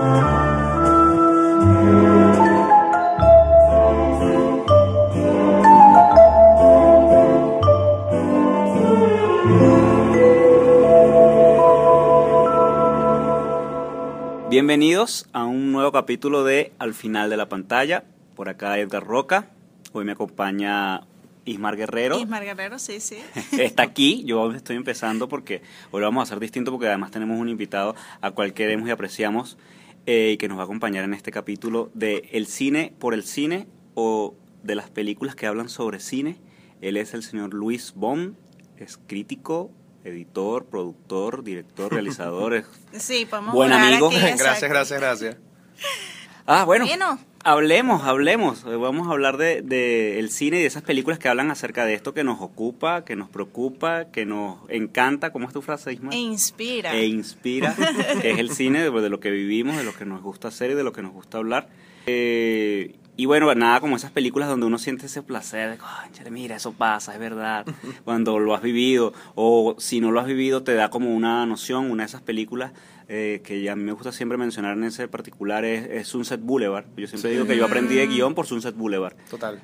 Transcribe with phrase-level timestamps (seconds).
[0.00, 0.48] Bienvenidos
[15.34, 18.04] a un nuevo capítulo de Al final de la pantalla.
[18.34, 19.50] Por acá Edgar Roca.
[19.92, 21.02] Hoy me acompaña
[21.44, 22.18] Ismar Guerrero.
[22.18, 23.18] Ismar Guerrero, sí, sí.
[23.58, 25.60] Está aquí, yo estoy empezando porque
[25.90, 28.92] hoy lo vamos a hacer distinto porque además tenemos un invitado a cual queremos y
[28.92, 29.58] apreciamos
[30.12, 33.22] eh, y que nos va a acompañar en este capítulo de El cine por el
[33.22, 36.40] cine o de las películas que hablan sobre cine.
[36.80, 38.34] Él es el señor Luis Bond,
[38.76, 39.70] es crítico,
[40.02, 42.54] editor, productor, director, realizador.
[42.54, 44.08] es Sí, podemos Buen amigo.
[44.08, 45.36] aquí, gracias, gracias, gracias.
[46.44, 46.86] Ah, bueno.
[46.86, 47.29] Bueno.
[47.42, 48.64] Hablemos, hablemos.
[48.66, 51.86] Eh, Vamos a hablar de, de el cine y de esas películas que hablan acerca
[51.86, 55.32] de esto que nos ocupa, que nos preocupa, que nos encanta.
[55.32, 56.14] ¿Cómo es tu frase, Ismael?
[56.14, 56.94] E inspira.
[56.94, 57.74] e inspira,
[58.20, 60.72] que es el cine, de, de lo que vivimos, de lo que nos gusta hacer
[60.72, 61.68] y de lo que nos gusta hablar.
[62.06, 66.56] Eh, y bueno, nada como esas películas donde uno siente ese placer de, "Cónchale, mira,
[66.56, 67.66] eso pasa, es verdad,
[68.04, 71.90] cuando lo has vivido, o si no lo has vivido, te da como una noción,
[71.90, 72.72] una de esas películas
[73.08, 76.84] eh, que ya me gusta siempre mencionar en ese particular es, es Sunset Boulevard.
[76.96, 79.14] Yo siempre digo que yo aprendí de guion por Sunset Boulevard.
[79.28, 79.60] Total.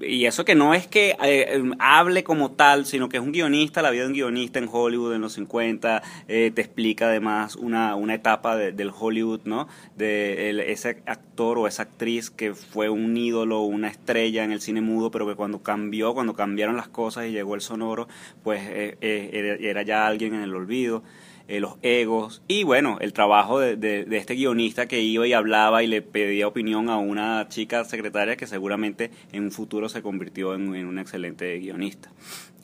[0.00, 3.30] Y eso que no es que eh, eh, hable como tal, sino que es un
[3.32, 7.54] guionista, la vida de un guionista en Hollywood en los 50, eh, te explica además
[7.56, 9.68] una, una etapa de- del Hollywood, ¿no?
[9.96, 14.80] De ese actor o esa actriz que fue un ídolo, una estrella en el cine
[14.80, 18.08] mudo, pero que cuando cambió, cuando cambiaron las cosas y llegó el sonoro,
[18.42, 21.02] pues eh, eh, era ya alguien en el olvido.
[21.48, 25.32] Eh, los egos y bueno, el trabajo de, de- de este guionista que iba y
[25.32, 30.02] hablaba y le pedía opinión a una chica secretaria que seguramente en un futuro se
[30.02, 32.10] convirtió en, en un excelente guionista.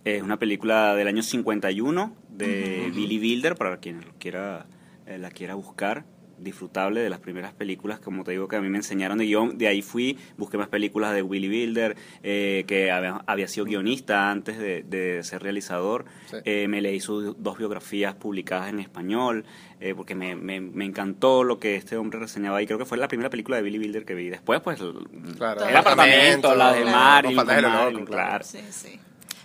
[0.04, 4.66] Es una película del año 51 de Billy Wilder, para quien lo quiera,
[5.06, 6.04] eh, la quiera buscar
[6.40, 9.58] disfrutable de las primeras películas, como te digo, que a mí me enseñaron de guion.
[9.58, 14.30] De ahí fui, busqué más películas de Willy Wilder, eh, que había, había sido guionista
[14.30, 16.04] antes de, de ser realizador.
[16.30, 16.36] Sí.
[16.44, 19.44] Eh, me leí sus dos biografías publicadas en español,
[19.80, 22.62] eh, porque me, me, me encantó lo que este hombre reseñaba.
[22.62, 24.28] Y creo que fue la primera película de Billy Wilder que vi.
[24.28, 24.94] Después, pues, el,
[25.36, 28.44] Claro, el apartamento, la de loco, claro.
[28.44, 28.98] Sí, sí.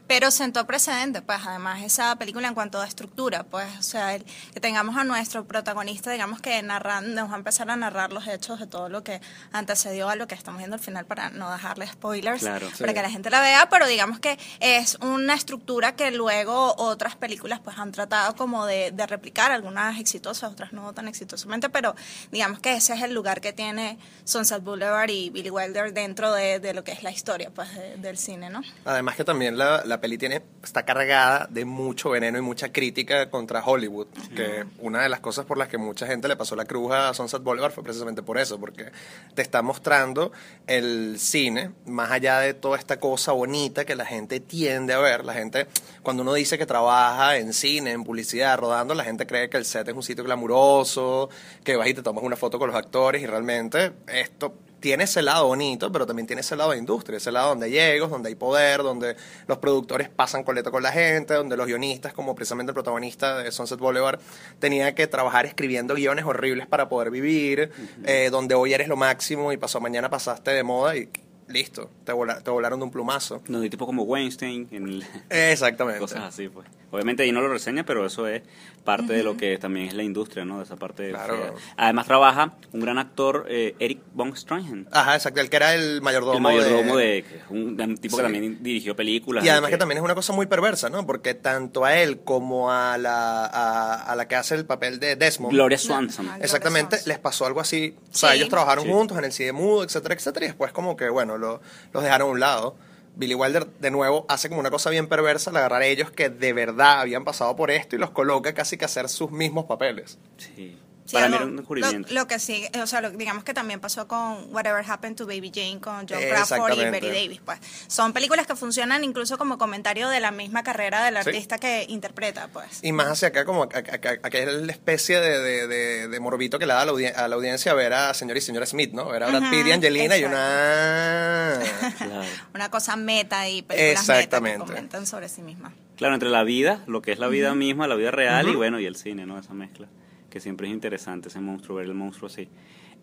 [0.08, 4.26] Pero sentó precedente, pues además esa película en cuanto a estructura, pues, o sea, el-
[4.54, 8.28] que tengamos a nuestro protagonista, digamos que narrando, nos va a empezar a narrar los
[8.28, 9.22] hechos de todo lo que
[9.52, 12.68] antecedió a lo que estamos viendo al final para no dejarle spoilers, Claro.
[12.78, 12.94] para Sí.
[12.96, 17.60] que la gente la vea, pero digamos que es una estructura que luego otras películas
[17.64, 21.96] pues han tratado como de, de replicar, algunas exitosas, otras no tan exitosamente, pero
[22.32, 26.60] digamos que ese es el lugar que tiene Sunset Boulevard y Billy Wilder dentro de,
[26.60, 28.62] de lo que es la historia pues de- del cine, ¿no?
[28.86, 33.30] Además que también la, la peli tiene, está cargada de mucho veneno y mucha crítica
[33.30, 36.66] contra Hollywood, que una de las cosas por las que mucha gente le pasó la
[36.66, 38.92] cruz a Sunset Boulevard fue precisamente por eso, porque
[39.36, 40.32] te está mostrando
[40.68, 45.26] el cine más allá de toda esta cosa bonita que la gente tiende a ver.
[45.26, 45.68] La gente,
[46.02, 49.66] cuando uno dice que trabaja en cine, en publicidad, rodando, la gente cree que el
[49.66, 51.30] set es un sitio glamuroso,
[51.64, 54.54] que vas y te tomas una foto con los actores y realmente esto
[54.84, 57.80] tiene ese lado bonito, pero también tiene ese lado de industria, ese lado donde hay
[57.80, 59.16] egos, donde hay poder, donde
[59.48, 63.50] los productores pasan coleto con la gente, donde los guionistas, como precisamente el protagonista de
[63.54, 64.20] Sunset Boulevard,
[64.60, 67.72] tenía que trabajar escribiendo guiones horribles para poder vivir,
[68.04, 71.08] eh, donde hoy eres lo máximo y pasó mañana pasaste de moda y
[71.54, 73.42] listo, te, vola- te volaron de un plumazo.
[73.48, 76.00] No, de tipo como Weinstein, en el- Exactamente.
[76.02, 76.68] cosas así, pues.
[76.92, 78.44] Obviamente ahí no lo reseña, pero eso es
[78.84, 80.58] parte de lo que tambibién es la industria, ¿no?
[80.60, 81.10] De esa parte.
[81.10, 81.36] Claro.
[81.36, 81.54] fea.
[81.78, 84.86] Además trabaja un gran actor, eh, Eric von Stroheim.
[84.92, 88.18] Ajá, exacto, el que era el mayordomo, el mayordomo de, que es un, un tipo
[88.18, 89.44] que también dirigió películas.
[89.44, 91.04] Y además que también es una cosa muy perversa, ¿no?
[91.08, 95.16] Porque tanto a él como a la, a, a la que hace el papel de
[95.16, 95.52] Desmond.
[95.52, 96.28] Gloria Swanson.
[96.42, 97.10] Exactamente, Gloria Swanson.
[97.10, 97.96] les pasó algo así.
[98.12, 98.36] O sea, Sí.
[98.38, 98.92] ellos trabajaron Sí.
[98.92, 101.62] juntos en el cine mudo, etcétera, etcétera, y después como que, bueno, lo-
[101.94, 102.76] los dejaron a un lado.
[103.16, 106.30] Billy Wilder, de nuevo, hace como una cosa bien perversa al agarrar a ellos que
[106.30, 109.66] de verdad habían pasado por esto y los coloca casi que a hacer sus mismos
[109.66, 110.18] papeles.
[110.38, 110.80] Sí.
[111.06, 112.08] Sí, Para mí era un descubrimiento.
[112.14, 115.26] Lo, lo que sí, o sea, lo- digamos que también pasó con Whatever Happened to
[115.26, 116.86] Baby Jane con John Crawford y.
[116.92, 117.60] Betty Davis, pues.
[117.88, 121.30] Son películas que funcionan incluso como comentario de la misma carrera del Sí.
[121.30, 122.80] artista que interpreta, pues.
[122.84, 126.20] Y más hacia acá, como acá, acá- acá es la especie de, de, de- de
[126.22, 128.66] morbito que le da a la, audien- a la audiencia ver a señor y señora
[128.66, 129.10] Smith, ¿no?
[129.10, 131.60] Ver a Brad Ujú, Pitt y Angelina y una...
[131.98, 132.24] Claro.
[132.54, 135.74] Una cosa meta y películas meta que comentan sobre sí mismas.
[135.98, 138.80] Claro, entre la vida, lo que es la vida misma, la vida real y bueno,
[138.80, 139.38] y el cine, ¿no?
[139.40, 139.88] Esa mezcla.
[140.34, 142.50] Que siempre es interesante ese monstruo, ver el monstruo así.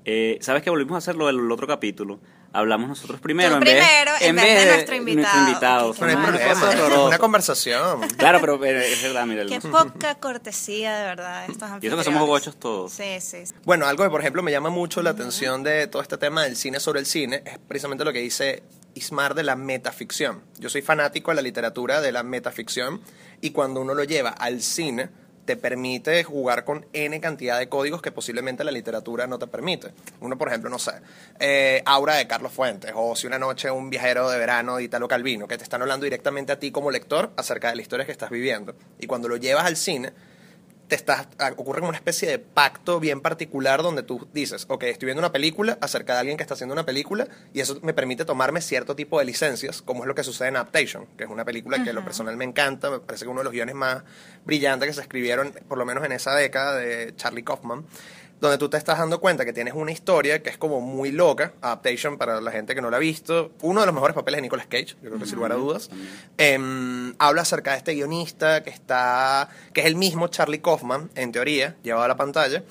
[0.04, 2.18] Eh, ¿Sabes que volvimos a hacerlo el otro capítulo?
[2.52, 3.54] Hablamos nosotros primero.
[3.54, 5.48] En vez, primero, en vez de nuestro invitado.
[5.48, 5.88] invitado.
[5.90, 5.96] Mal.
[5.96, 8.00] problema, cosa es una conversación.
[8.18, 9.46] Claro, pero eh, es verdad, mira.
[9.46, 12.90] Qué poca cortesía, de verdad, estos Y eso que somos gochos todos.
[12.90, 13.46] Sí, sí.
[13.46, 13.54] sí.
[13.64, 16.56] Bueno, algo que por ejemplo me llama mucho la atención de todo este tema del
[16.56, 20.42] cine sobre el cine es precisamente lo que dice Ismar de la metaficción.
[20.58, 23.00] Yo soy fanático de la literatura de la metaficción
[23.40, 25.10] y cuando uno lo lleva al cine
[25.44, 29.92] te permite jugar con N cantidad de códigos que posiblemente la literatura no te permite.
[30.20, 30.92] Uno, por ejemplo, no sé,
[31.38, 35.08] eh, Aura de Carlos Fuentes o Si una noche un viajero de verano de Italo
[35.08, 38.12] Calvino, que te están hablando directamente a ti como lector acerca de la historia que
[38.12, 38.74] estás viviendo.
[38.98, 40.12] Y cuando lo llevas al cine,
[40.90, 44.82] te estás, ah, ocurre como una especie de pacto bien particular donde tú dices, ok,
[44.82, 47.94] estoy viendo una película acerca de alguien que está haciendo una película y eso me
[47.94, 51.30] permite tomarme cierto tipo de licencias, como es lo que sucede en Adaptation, que es
[51.30, 53.76] una película que a lo personal me encanta, me parece que uno de los guiones
[53.76, 54.02] más
[54.44, 57.84] brillantes que se escribieron, por lo menos en esa década, de Charlie Kaufman,
[58.40, 61.52] donde tú te estás dando cuenta que tienes una historia que es como muy loca,
[61.60, 64.42] Adaptation para la gente que no la ha visto, uno de los mejores papeles de
[64.42, 65.90] Nicolas Cage, yo creo que sin lugar a dudas,
[66.38, 71.32] Em, habla acerca de este guionista que está, que es el mismo Charlie Kaufman, en
[71.32, 72.64] teoría, llevado a la pantalla,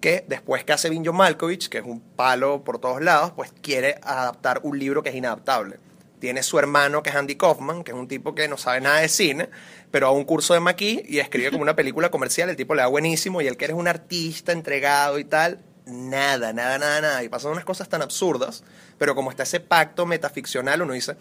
[0.00, 3.98] que después que hace Vinjo Malkovich, que es un palo por todos lados, pues quiere
[4.02, 5.78] adaptar un libro que es inadaptable.
[6.18, 9.00] Tiene su hermano que es Andy Kaufman, que es un tipo que no sabe nada
[9.00, 9.48] de cine,
[9.94, 12.82] pero a un curso de maquis y escribe como una película comercial, el tipo le
[12.82, 17.22] da buenísimo y el que eres un artista entregado y tal, nada, nada, nada, nada.
[17.22, 18.64] Y pasan unas cosas tan absurdas,
[18.98, 21.14] pero como está ese pacto metaficcional, uno dice,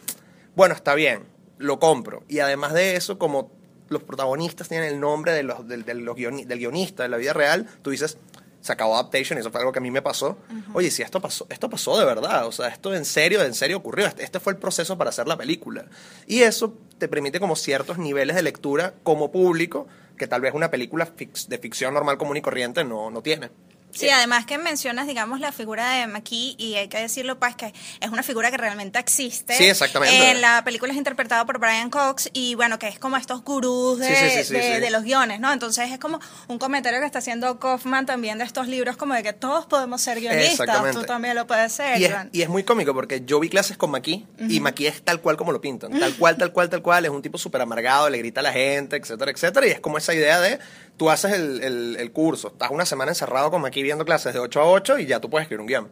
[0.56, 1.22] bueno, está bien,
[1.60, 2.24] lo compro.
[2.28, 3.52] Y además de eso, como
[3.90, 7.34] los protagonistas tienen el nombre de los, de los guioni- del guionista de la vida
[7.34, 8.18] real, tú dices,
[8.64, 10.38] se acabó Adaptation, y eso fue algo que a mí me pasó.
[10.74, 13.76] Oye, si esto pasó, esto pasó de verdad, o sea, esto en serio, en serio
[13.76, 15.86] ocurrió, este, este fue el proceso para hacer la película.
[16.28, 19.88] Y eso te permite como ciertos niveles de lectura como público
[20.18, 21.12] que tal vez una película
[21.48, 23.50] de ficción normal, común y corriente no, no tiene.
[23.94, 27.74] Sí, además que mencionas, digamos, la figura de McKee y hay que decirlo, pues, que
[28.02, 29.56] es una figura que realmente existe.
[29.56, 30.32] Sí, exactamente.
[30.32, 34.00] En la película es interpretado por Brian Cox y, bueno, que es como estos gurús
[34.00, 35.52] de, Sí, sí, de- los guiones, ¿no?
[35.52, 39.24] Entonces es como un comentario que está haciendo Kaufman también de estos libros, como de
[39.24, 42.00] que todos podemos ser guionistas, tú también lo puedes ser.
[42.00, 42.30] Y es, Iván.
[42.32, 45.38] y es muy cómico porque yo vi clases con Maki y Maki es tal cual
[45.38, 45.98] como lo pintan.
[46.00, 47.06] Tal cual, tal cual, tal cual.
[47.06, 49.68] Es un tipo súper amargado, le grita a la gente, etcétera, etcétera.
[49.68, 50.60] Y es como esa idea de
[50.98, 54.40] tú haces el, el- el curso, estás una semana encerrado con Maki viendo clases de
[54.40, 55.90] 8 a 8 y ya tú puedes escribir un guion.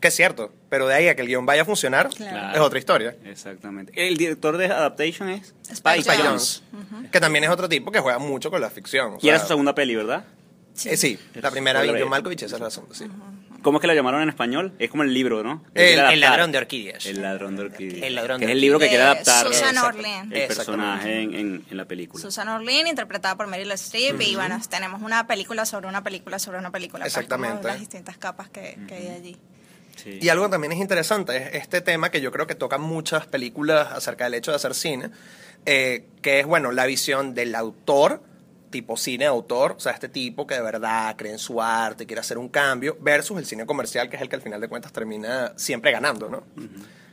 [0.00, 2.54] Que es cierto, pero de ahí a que el guion vaya a funcionar Claro.
[2.54, 3.16] es otra historia.
[3.24, 3.92] Exactamente.
[3.96, 6.04] El director de Adaptation es Spike.
[6.22, 6.60] Jonze.
[7.10, 9.14] Que también es otro tipo que juega mucho con la ficción.
[9.14, 10.24] o Y era su segunda peli, ¿verdad?
[10.84, 12.10] eh, sí, la primera Spoiler de John alert.
[12.10, 13.06] Malkovich, esa es la segunda, sí.
[13.68, 14.72] ¿Cómo es que la llamaron en español?
[14.78, 15.62] Es como el libro, ¿no?
[15.74, 17.04] Que El- ladrón de orquídeas.
[17.04, 18.02] El ladrón de orquídeas.
[18.02, 19.76] El ladrón Que es el libro que quiere De adaptar Susan.
[19.76, 20.32] Orlean.
[20.32, 22.22] el personaje en, en- en la película.
[22.22, 26.58] Susan Orlean, interpretada por Meryl Streep, y bueno, tenemos una película sobre una película sobre
[26.58, 27.04] una película.
[27.04, 27.68] pues, como Exactamente.
[27.68, 29.36] las distintas capas que, que hay allí.
[29.96, 30.18] Sí.
[30.22, 33.88] Y algo también es interesante es este tema que yo creo que tocan muchas películas
[33.92, 35.10] acerca del hecho de hacer cine,
[35.66, 38.22] eh, que es, bueno, la visión del autor,
[38.68, 42.06] tipo cine de autor, o sea, este tipo que de verdad cree en su arte,
[42.06, 44.68] quiere hacer un cambio, versus el cine comercial, que es el que al final de
[44.68, 46.42] cuentas termina siempre ganando, ¿no?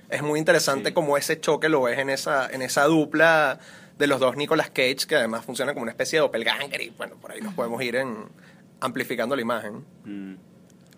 [0.09, 0.93] Es muy interesante Sí.
[0.93, 3.59] como ese choque lo ves en esa, en esa dupla
[3.97, 7.15] de los dos Nicolas Cage, que además funciona como una especie de doppelganger, y bueno,
[7.15, 8.15] por ahí nos podemos ir en
[8.81, 9.85] amplificando la imagen.
[10.03, 10.35] Mm.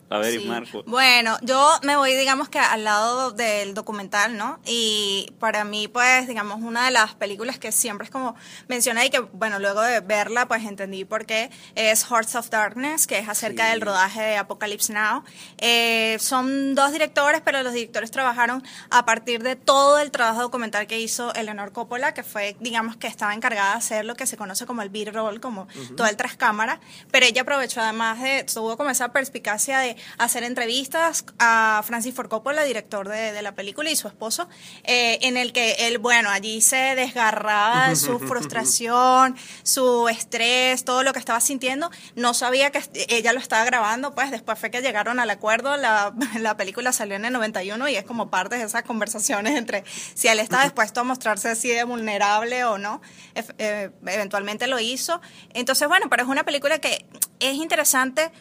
[0.09, 0.47] A ver, Sí.
[0.47, 0.83] Marco.
[0.87, 4.59] Bueno, yo me voy, digamos que al lado del documental, ¿no?
[4.65, 8.33] Y para mí, pues, digamos, una de las películas que siempre es como
[8.69, 13.05] mencionada y que, bueno, luego de verla, pues entendí por qué, es Hearts of Darkness,
[13.05, 13.71] que es acerca Sí.
[13.71, 15.23] del rodaje de Apocalypse Now.
[15.57, 20.87] Eh, son dos directores, pero los directores trabajaron a partir de todo el trabajo documental
[20.87, 24.37] que hizo Eleanor Coppola, que fue, digamos, que estaba encargada de hacer lo que se
[24.37, 25.67] conoce como el B-roll, como
[25.97, 26.79] todo el tras cámara,
[27.11, 32.29] pero ella aprovechó además de, tuvo como esa perspicacia de hacer entrevistas a Francis Ford
[32.29, 34.47] Coppola, director de, de la película, y su esposo,
[34.83, 41.03] eh, en el que él, bueno, allí se desgarraba de su frustración, su estrés, todo
[41.03, 41.89] lo que estaba sintiendo.
[42.15, 46.13] No sabía que ella lo estaba grabando, pues después fue que llegaron al acuerdo, la,
[46.39, 50.27] la película salió en el 91 y es como parte de esas conversaciones entre si
[50.27, 53.01] él está dispuesto a mostrarse así de vulnerable o no.
[53.35, 55.21] Eh, eventualmente lo hizo.
[55.53, 57.05] Entonces, bueno, pero es una película que
[57.39, 58.31] es interesante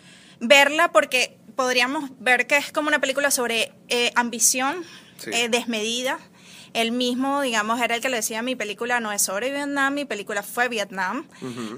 [0.41, 4.85] verla porque podríamos ver que es como una película sobre eh, ambición
[5.19, 5.31] Sí.
[5.33, 6.19] eh, desmedida.
[6.77, 10.05] Él mismo, digamos, era el que le decía, mi película no es sobre Vietnam, mi
[10.05, 11.27] película fue Vietnam,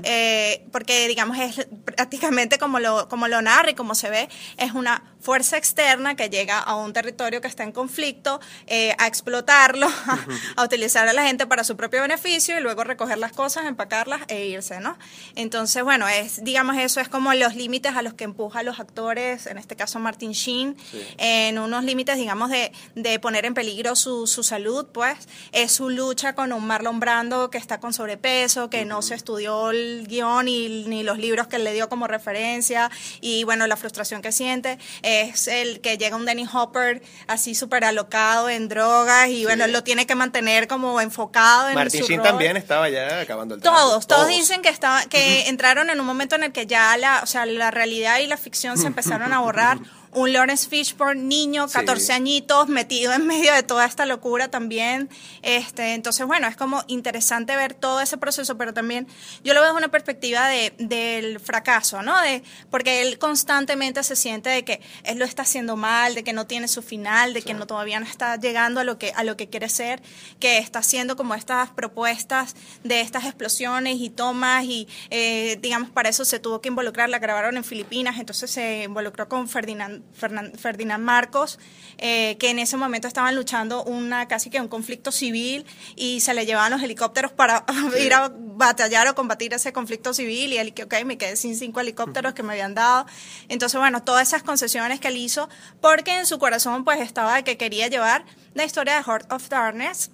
[0.02, 4.72] Eh, porque, digamos, es prácticamente como lo, como lo narra y como se ve, es
[4.72, 9.88] una fuerza externa que llega a un territorio que está en conflicto eh, a explotarlo,
[10.56, 14.22] a, utilizar a la gente para su propio beneficio y luego recoger las cosas, empacarlas
[14.28, 14.98] e irse, ¿no?
[15.34, 18.80] Entonces, bueno, es, digamos, eso es como los límites a los que empuja a los
[18.80, 20.76] actores, en este caso Martin Sheen,
[21.18, 25.90] en unos límites, digamos, de, de poner en peligro su, su, salud, pues, es su
[25.90, 30.48] lucha con un Marlon Brando que está con sobrepeso, que no se estudió el guion
[30.48, 32.90] y, ni los libros que le dio como referencia,
[33.20, 37.84] y bueno, la frustración que siente es el que llega un Danny Hopper así súper
[37.84, 42.22] alocado en drogas y bueno, lo tiene que mantener como enfocado en Martin su rol.
[42.22, 46.36] también estaba ya acabando el Todos, todos, dicen que estaba, que entraron en un momento
[46.36, 49.40] en el que ya la, o sea, la realidad y la ficción se empezaron a
[49.40, 49.78] borrar.
[50.12, 52.12] Un Lawrence Fishburne, niño, 14 Sí.
[52.12, 55.08] añitos, metido en medio de toda esta locura también.
[55.42, 59.06] Este, entonces, bueno, es como interesante ver todo ese proceso, pero también
[59.44, 62.18] yo lo veo desde una perspectiva de, del fracaso, ¿no?
[62.22, 66.32] De, porque él constantemente se siente de que él lo está haciendo mal, de que
[66.32, 69.24] no tiene su final, de que no todavía no está llegando a lo que a
[69.24, 70.02] lo que quiere ser,
[70.40, 76.08] que está haciendo como estas propuestas de estas explosiones y tomas y eh, digamos para
[76.08, 81.02] eso se tuvo que involucrar, la grabaron en Filipinas, entonces se involucró con Ferdinand, Ferdinand
[81.02, 81.58] Marcos,
[81.98, 86.34] eh, que en ese momento estaban luchando una casi que un conflicto civil y se
[86.34, 87.64] le llevaban los helicópteros para
[88.00, 91.56] ir a batallar o combatir ese conflicto civil y él que ok, me quedé sin
[91.56, 93.06] cinco helicópteros que me habían dado.
[93.48, 95.48] Entonces, bueno, todas esas concesiones que él hizo,
[95.80, 98.24] porque en su corazón pues estaba de que quería llevar
[98.54, 100.10] la historia de Heart of Darkness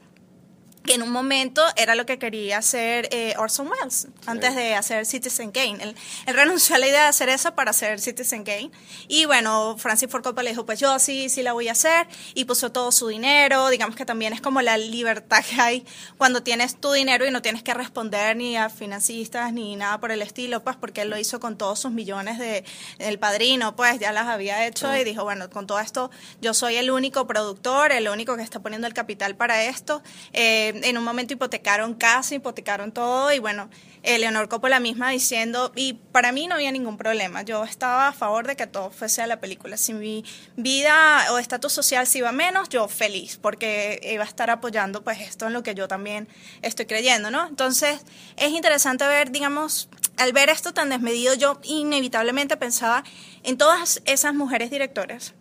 [0.84, 5.06] que en un momento era lo que quería hacer eh, Orson Welles antes de hacer
[5.06, 5.78] Citizen Kane.
[5.80, 8.70] Él, él renunció a la idea de hacer eso para hacer Citizen Kane.
[9.08, 12.06] Y bueno, Francis Ford Coppola le dijo, pues yo sí, sí la voy a hacer.
[12.34, 13.68] Y puso todo su dinero.
[13.70, 15.86] Digamos que también es como la libertad que hay
[16.18, 20.12] cuando tienes tu dinero y no tienes que responder ni a financistas ni nada por
[20.12, 22.64] el estilo, pues porque él lo hizo con todos sus millones de
[22.98, 26.10] el padrino, pues ya las había hecho y dijo, bueno, con todo esto
[26.42, 30.02] yo soy el único productor, el único que está poniendo el capital para esto.
[30.32, 33.70] Eh, en un momento hipotecaron casa, hipotecaron todo y bueno,
[34.02, 38.46] Eleonor Coppola misma diciendo, y para mí no había ningún problema, yo estaba a favor
[38.46, 39.76] de que todo fuese a la película.
[39.76, 40.24] Si mi
[40.56, 45.20] vida o estatus social se iba menos, yo feliz, porque iba a estar apoyando pues
[45.20, 46.28] esto en lo que yo también
[46.62, 47.46] estoy creyendo, ¿no?
[47.46, 48.00] Entonces
[48.36, 53.04] es interesante ver, digamos, al ver esto tan desmedido, yo inevitablemente pensaba
[53.42, 55.34] en todas esas mujeres directoras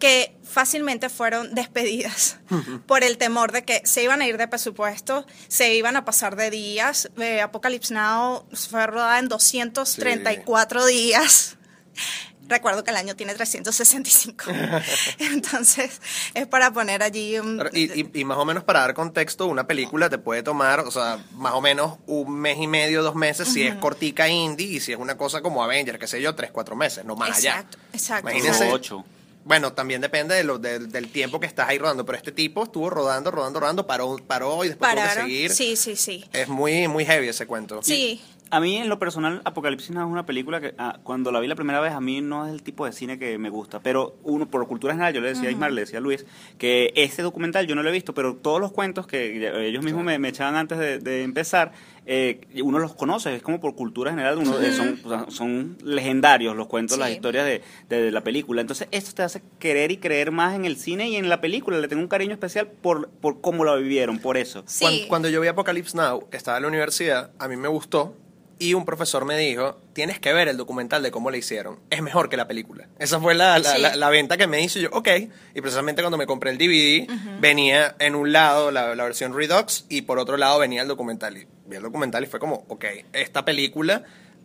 [0.00, 2.38] que fácilmente fueron despedidas
[2.86, 6.34] por el temor de que se iban a ir de presupuesto, se iban a pasar
[6.34, 7.08] de días.
[7.20, 11.56] Eh, Apocalypse Now fue rodada en 234 días.
[12.48, 14.46] Recuerdo que el año tiene 365.
[15.20, 16.00] Entonces,
[16.34, 17.62] es para poner allí un...
[17.72, 20.90] Y, y- y más o menos para dar contexto, una película te puede tomar, o
[20.90, 24.80] sea, más o menos un mes y medio, dos meses, si es cortica indie y
[24.80, 27.50] si es una cosa como Avenger, qué sé yo, tres, cuatro meses, no más allá.
[27.50, 28.30] Exacto, exacto.
[28.30, 28.64] Imagínense.
[28.64, 29.04] Como ocho.
[29.44, 32.64] Bueno, también depende de lo, de- del tiempo que estás ahí rodando, pero este tipo
[32.64, 35.26] estuvo rodando, rodando, rodando, paró, paró y después tuvo que Pararon.
[35.26, 35.50] seguir.
[35.52, 36.24] Sí, sí, sí.
[36.32, 37.80] Es muy, muy heavy ese cuento.
[37.82, 38.20] Sí.
[38.52, 41.46] A mí, en lo personal, Apocalipsis Now es una película que ah, cuando la vi
[41.46, 43.78] la primera vez, a mí no es el tipo de cine que me gusta.
[43.80, 46.26] Pero uno, por cultura general, yo le decía a Ismar, le decía a Luis,
[46.58, 50.02] que este documental yo no lo he visto, pero todos los cuentos que ellos mismos
[50.04, 51.70] me, me echaban antes de, de empezar,
[52.06, 55.76] eh, uno los conoce, es como por cultura general, uno, eh, son, o sea, son
[55.84, 58.60] legendarios los cuentos, las historias de, de- de la película.
[58.62, 61.78] Entonces, esto te hace querer y creer más en el cine y en la película.
[61.78, 64.64] Le tengo un cariño especial por, por cómo lo vivieron, por eso.
[64.66, 64.80] Sí.
[64.84, 68.16] Cuando, cuando yo vi Apocalypse Now, que estaba en la universidad, a mí me gustó
[68.60, 71.80] y un profesor me dijo, tienes que ver el documental de cómo le hicieron.
[71.90, 72.86] Es mejor que la película.
[73.00, 73.80] Esa fue la, la, Sí.
[73.80, 75.08] la- la venta que me hizo y yo, ok.
[75.54, 77.08] Y precisamente cuando me compré el DVD,
[77.40, 81.36] venía en un lado la, la versión Redux y por otro lado venía el documental.
[81.38, 84.04] Y vi el documental y fue como, ok, esta película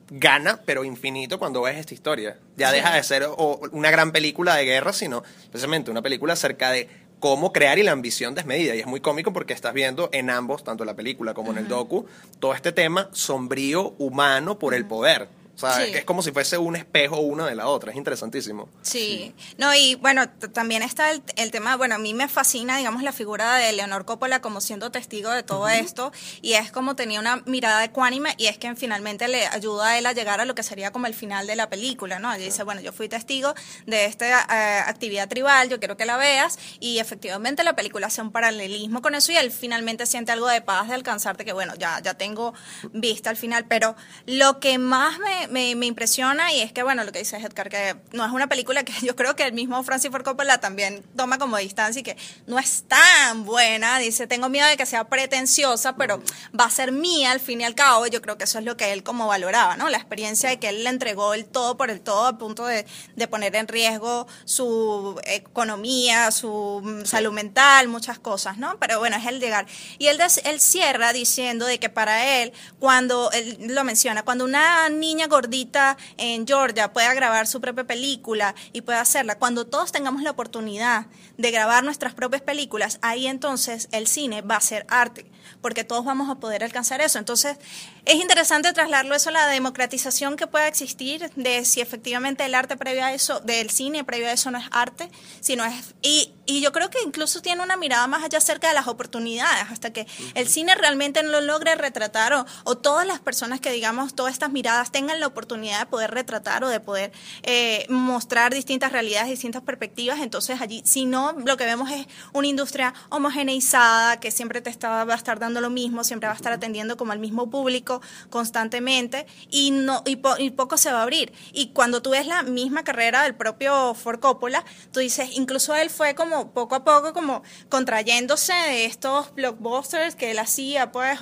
[0.09, 2.37] gana, pero infinito cuando ves esta historia.
[2.57, 2.75] Ya Sí.
[2.77, 6.87] deja de ser o, una gran película de guerra, sino precisamente una película acerca de
[7.19, 8.75] cómo crear y la ambición desmedida.
[8.75, 11.57] Y es muy cómico porque estás viendo en ambos, tanto en la película como en
[11.57, 12.05] el docu,
[12.39, 15.27] todo este tema sombrío, humano por el poder.
[15.55, 15.91] O sea, Sí.
[15.93, 17.91] es, como si fuese un espejo una de la otra.
[17.91, 18.69] Es interesantísimo.
[18.81, 23.03] Sí, no, y bueno, también está el, el tema, bueno, a mí me fascina, digamos,
[23.03, 27.19] la figura de Leonor Coppola como siendo testigo de todo esto, y es como tenía
[27.19, 30.55] una mirada ecuánime, y es que finalmente le ayuda a él a llegar a lo
[30.55, 32.33] que sería como el final de la película, ¿no?
[32.33, 33.53] Ella dice, bueno, yo fui testigo
[33.85, 38.21] de esta eh, actividad tribal, yo quiero que la veas, y efectivamente la película hace
[38.21, 41.73] un paralelismo con eso, y él finalmente siente algo de paz de alcanzarte, que bueno,
[41.77, 42.53] ya, ya tengo
[42.91, 43.95] vista al final, pero
[44.25, 47.37] lo que más me, me, me, me impresiona y es que, bueno, lo que dice
[47.37, 50.59] Edgar, que no es una película que yo creo que el mismo Francis Ford Coppola
[50.59, 53.99] también toma como distancia y que no es tan buena.
[53.99, 56.21] Dice, tengo miedo de que sea pretenciosa, pero
[56.57, 58.07] va a ser mía al fin y al cabo.
[58.07, 59.89] Yo creo que eso es lo que él como valoraba, ¿no?
[59.89, 62.85] La experiencia de que él le entregó el todo por el todo a punto de,
[63.15, 68.77] de poner en riesgo su economía, su mm, salud mental, muchas cosas, ¿no?
[68.79, 69.65] Pero bueno, es el llegar.
[69.97, 74.89] Y él, él cierra diciendo de que para él, cuando, él lo menciona, cuando una
[74.89, 80.21] niña gordita en Georgia pueda grabar su propia película y pueda hacerla, cuando todos tengamos
[80.21, 85.25] la oportunidad de grabar nuestras propias películas, ahí entonces el cine va a ser arte,
[85.61, 87.19] porque todos vamos a poder alcanzar eso.
[87.19, 87.57] Entonces,
[88.05, 92.77] es interesante trasladarlo eso a la democratización que pueda existir, de si efectivamente el arte
[92.77, 95.09] previo a eso, del cine previo a eso no es arte,
[95.39, 95.95] sino es...
[96.01, 99.71] Y, y yo creo que incluso tiene una mirada más allá acerca de las oportunidades,
[99.71, 103.71] hasta que el cine realmente no lo logre retratar o, o todas las personas que
[103.71, 108.53] digamos todas estas miradas tengan la oportunidad de poder retratar o de poder eh, mostrar
[108.53, 114.19] distintas realidades, distintas perspectivas, entonces allí, si no, lo que vemos es una industria homogeneizada
[114.19, 116.97] que siempre te está, va a estar dando lo mismo, siempre va a estar atendiendo
[116.97, 117.94] como al mismo público
[118.29, 121.33] constantemente y, no, y, po- y poco se va a abrir.
[121.53, 125.89] Y cuando tú ves la misma carrera del propio Ford Coppola, tú dices, incluso él
[125.89, 131.19] fue como poco a poco como contrayéndose de estos blockbusters que él hacía, pues,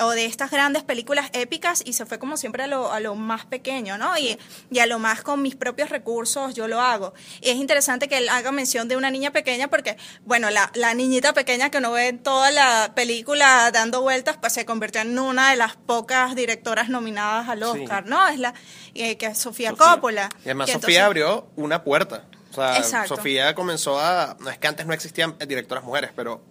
[0.00, 3.14] o de estas grandes películas épicas y se fue como siempre a lo, a lo
[3.14, 4.16] más pequeño, ¿no?
[4.18, 4.38] Y,
[4.70, 7.14] y a lo más con mis propios recursos yo lo hago.
[7.40, 10.94] Y es interesante que él haga mención de una niña pequeña porque, bueno, la, la
[10.94, 15.18] niñita pequeña que uno ve en toda la película dando vueltas, pues se convirtió en
[15.18, 17.64] una de las pocas directoras nominadas al Sí.
[17.64, 18.26] Oscar, ¿no?
[18.28, 18.54] Es la
[18.94, 19.86] eh, que es Sofía, Sofía.
[19.94, 20.28] Coppola.
[20.40, 22.24] Y además que Sofía entonces- abrió una puerta.
[22.50, 23.14] O sea, Exacto.
[23.16, 24.36] Sofía comenzó a...
[24.40, 26.42] No es que antes no existían directoras mujeres, pero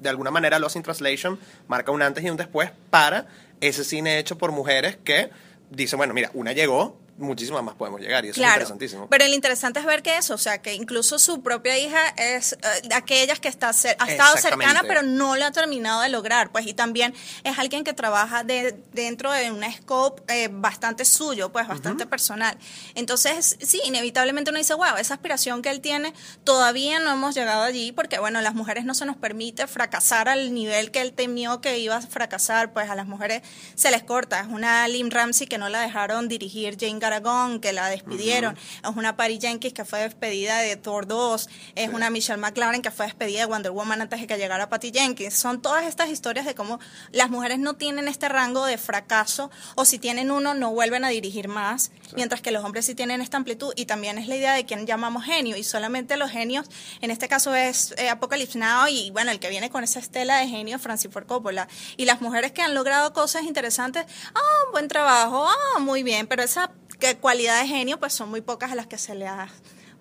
[0.00, 3.26] de alguna manera Lost in Translation marca un antes y un después para
[3.60, 5.30] ese cine hecho por mujeres que
[5.70, 9.08] dicen, bueno, mira, una llegó, muchísimas más podemos llegar y eso es Claro, interesantísimo.
[9.08, 12.52] pero el interesante es ver que eso, o sea, que incluso su propia hija es
[12.54, 16.50] eh, de aquellas que está ha estado cercana, pero no lo ha terminado de lograr,
[16.50, 21.50] pues, y también es alguien que trabaja de, dentro de un scope eh, bastante suyo,
[21.52, 22.56] pues, bastante personal.
[22.94, 26.12] Entonces, sí, inevitablemente uno dice, wow, esa aspiración que él tiene,
[26.44, 30.52] todavía no hemos llegado allí, porque, bueno, las mujeres no se nos permite fracasar al
[30.52, 33.42] nivel que él temió que iba a fracasar, pues, a las mujeres
[33.74, 34.40] se les corta.
[34.40, 38.56] Es una Lim Ramsey que no la dejaron dirigir Jane Garagón, que la despidieron.
[38.82, 41.48] Es una Patty Jenkins que fue despedida de Thor 2.
[41.74, 44.90] Es una Michelle McLaren que fue despedida de Wonder Woman antes de que llegara Patty
[44.90, 45.34] Jenkins.
[45.34, 46.80] Son todas estas historias de cómo
[47.12, 51.08] las mujeres no tienen este rango de fracaso o si tienen uno no vuelven a
[51.08, 54.54] dirigir más, mientras que los hombres sí tienen esta amplitud y también es la idea
[54.54, 56.66] de quien llamamos genio y solamente los genios,
[57.00, 60.38] en este caso es eh, Apocalypse Now y bueno, el que viene con esa estela
[60.38, 61.68] de genio, Francis Ford Coppola.
[61.96, 66.42] Y las mujeres que han logrado cosas interesantes, ah, buen trabajo, ah, muy bien, pero
[66.42, 69.48] esa que cualidad de genio pues son muy pocas a las que se le ha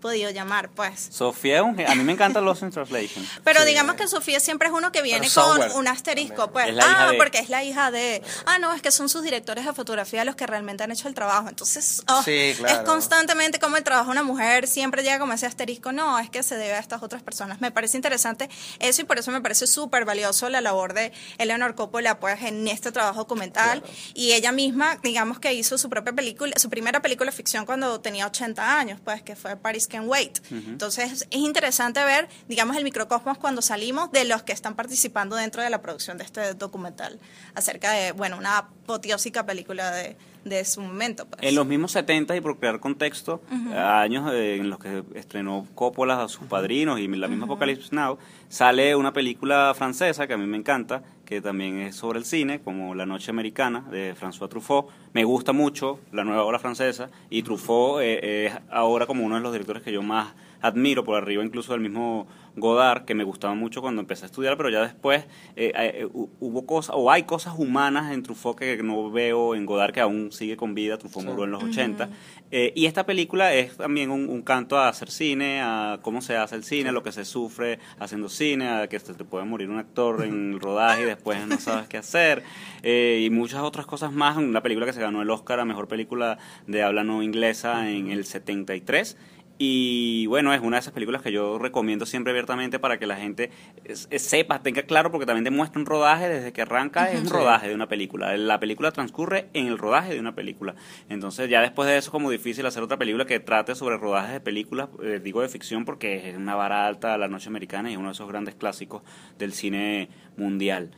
[0.04, 1.08] podido llamar, pues.
[1.12, 3.26] Sofía, es un a mí me encanta Lost in Translation.
[3.44, 3.68] Pero Sí.
[3.68, 6.68] digamos que Sofía siempre es uno que viene Pero con un asterisco, pues.
[6.68, 8.22] Es la hija ah, de- porque es la hija de.
[8.46, 11.14] Ah, no, es que son sus directores de fotografía los que realmente han hecho el
[11.14, 11.48] trabajo.
[11.48, 12.80] Entonces, oh, Sí, claro.
[12.82, 15.92] es constantemente como el trabajo de una mujer siempre llega como ese asterisco.
[15.94, 17.62] No, es que se debe a estas otras personas.
[17.62, 21.76] Me parece interesante eso y por eso me parece súper valioso la labor de Eleanor
[21.76, 23.82] Coppola, pues, en este trabajo documental.
[24.14, 28.02] Y ella misma, digamos que hizo su propia película, su primera película de ficción cuando
[28.02, 30.40] tenía 80 años, pues, que fue Paris Can Wait.
[30.52, 35.62] Entonces, es interesante ver, digamos, el microcosmos cuando salimos de los que están participando dentro
[35.62, 37.20] de la producción de este documental
[37.54, 41.28] acerca de, bueno, una apoteósica película de, de su momento.
[41.28, 41.44] Pues.
[41.44, 43.42] En los mismos 70 y por crear contexto,
[43.76, 48.18] años eh, en los que estrenó Coppola a sus padrinos y la misma Apocalypse Now,
[48.50, 52.60] sale una película francesa que a mí me encanta, que también es sobre el cine,
[52.60, 54.88] como La Noche Americana de François Truffaut.
[55.14, 59.42] Me gusta mucho la nueva obra francesa y Truffaut eh, es ahora como uno de
[59.42, 63.54] los directores que yo más admiro, por arriba incluso del mismo Godard, que me gustaba
[63.54, 67.24] mucho cuando empecé a estudiar, pero ya después eh, eh, hu- hubo cosas, o hay
[67.24, 71.26] cosas humanas en Truffaut que no veo en Godard, que aún sigue con vida, Truffaut
[71.26, 72.10] murió en los 80.
[72.56, 76.38] Eh, y esta película es también un, un canto a hacer cine, a cómo se
[76.38, 79.72] hace el cine, lo que se sufre haciendo cine, a que se te puede morir
[79.72, 82.44] un actor en el rodaje y después no sabes qué hacer,
[82.84, 84.38] eh, y muchas otras cosas más.
[84.38, 86.38] Una película que se ganó el Oscar a Mejor Película
[86.68, 89.18] de Habla No Inglesa en el 73.
[89.66, 93.16] Y bueno, es una de esas películas que yo recomiendo siempre abiertamente para que la
[93.16, 93.50] gente
[93.86, 97.30] es- es- sepa, tenga claro, porque también demuestra un rodaje desde que arranca, es un
[97.30, 98.36] rodaje de una película.
[98.36, 100.76] La película transcurre en el rodaje de una película.
[101.08, 104.34] Entonces, ya después de eso es como difícil hacer otra película que trate sobre rodajes
[104.34, 107.94] de películas, eh, digo de ficción, porque es una vara alta La Noche Americana y
[107.94, 109.02] es uno de esos grandes clásicos
[109.40, 110.92] del cine mundial.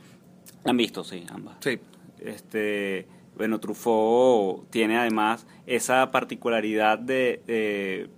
[0.64, 1.04] ¿La han visto?
[1.04, 1.58] Sí, ambas.
[1.60, 1.78] Sí.
[2.20, 3.06] Este,
[3.38, 8.10] bueno, Truffaut tiene además esa particularidad de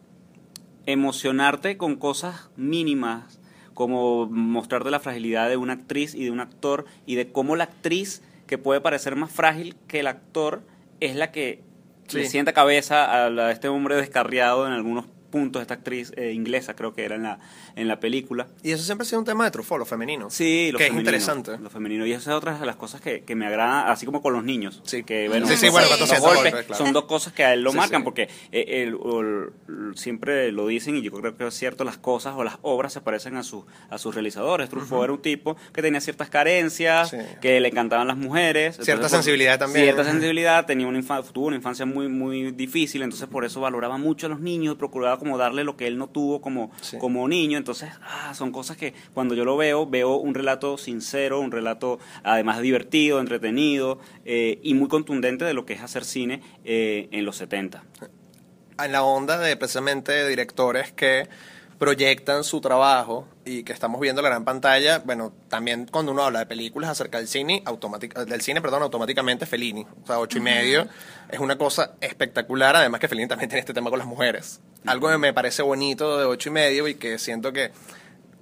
[0.88, 3.40] emocionarte con cosas mínimas,
[3.76, 7.66] como mostrarte la fragilidad de una actriz y de un actor, y de cómo la
[7.66, 10.64] actriz, que puede parecer más frágil que el actor,
[11.00, 11.62] es la que
[12.08, 12.18] Sí.
[12.20, 16.32] le sienta cabeza a, la- a este hombre descarriado en algunos puntos, esta actriz eh,
[16.34, 17.40] inglesa creo que era en la,
[17.76, 18.48] en la película.
[18.64, 20.30] Y eso siempre ha sido un tema de Truffaut, lo femenino.
[20.30, 21.58] Sí, lo que femenino, es interesante.
[21.58, 22.06] Lo femenino.
[22.06, 24.44] Y esa es otra de las cosas que, que me agrada, así como con los
[24.44, 24.82] niños.
[24.86, 25.04] Sí.
[25.04, 26.84] Que, bueno, Sí, sí, bueno, los 400 golpes golpes, claro.
[26.84, 28.06] son dos cosas que a él lo Sí, marcan, sí.
[28.06, 28.98] porque eh, el-
[29.96, 33.02] siempre lo dicen, y yo creo que es cierto, las cosas o las obras se
[33.02, 34.70] parecen a, sus a sus realizadores.
[34.70, 38.76] Truffaut era un tipo que tenía ciertas carencias, que le encantaban las mujeres.
[38.76, 39.86] Cierta entonces, sensibilidad también.
[39.86, 43.98] Cierta sensibilidad, tenía una infa- tuvo una infancia muy, muy difícil, entonces por eso valoraba
[43.98, 46.98] mucho a los niños, procuraba como darle lo que él no tuvo como, Sí.
[46.98, 47.58] como niño.
[47.58, 52.00] Entonces, ah, son cosas que cuando yo lo veo, veo un relato sincero, un relato
[52.24, 57.26] además divertido, entretenido eh, y muy contundente de lo que es hacer cine eh, en
[57.26, 57.84] los 70.
[58.80, 61.28] en la onda de precisamente directores que
[61.78, 66.40] proyectan su trabajo y que estamos viendo la gran pantalla, bueno, también cuando uno habla
[66.40, 67.64] de películas acerca del cine,
[68.28, 70.88] del cine, perdón, automáticamente Fellini, o sea, ocho y medio,
[71.30, 74.60] es una cosa espectacular, además que Fellini también tiene este tema con las mujeres.
[74.86, 77.72] Algo que me parece bonito de ocho y medio y que siento que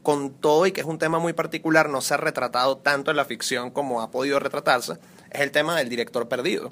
[0.02, 3.17] con todo y que es un tema muy particular, no se ha retratado tanto en
[3.17, 4.93] la ficción como ha podido retratarse,
[5.32, 6.71] es el tema del director perdido.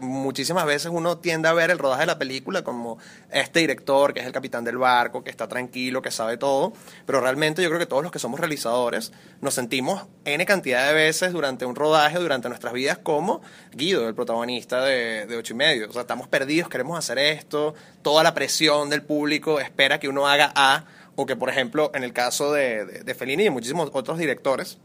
[0.00, 2.98] Muchísimas veces uno tiende a ver el rodaje de la película como
[3.30, 6.72] este director que es el capitán del barco, que está tranquilo, que sabe todo,
[7.04, 10.94] pero realmente yo creo que todos los que somos realizadores nos sentimos N cantidad de
[10.94, 15.88] veces durante un rodaje, durante nuestras vidas, como Guido, el protagonista de, Ocho y Medio.
[15.88, 20.28] O sea, estamos perdidos, queremos hacer esto, toda la presión del público espera que uno
[20.28, 20.84] haga A,
[21.16, 24.78] o que, por ejemplo, en el caso de, de, de Fellini y muchísimos otros directores,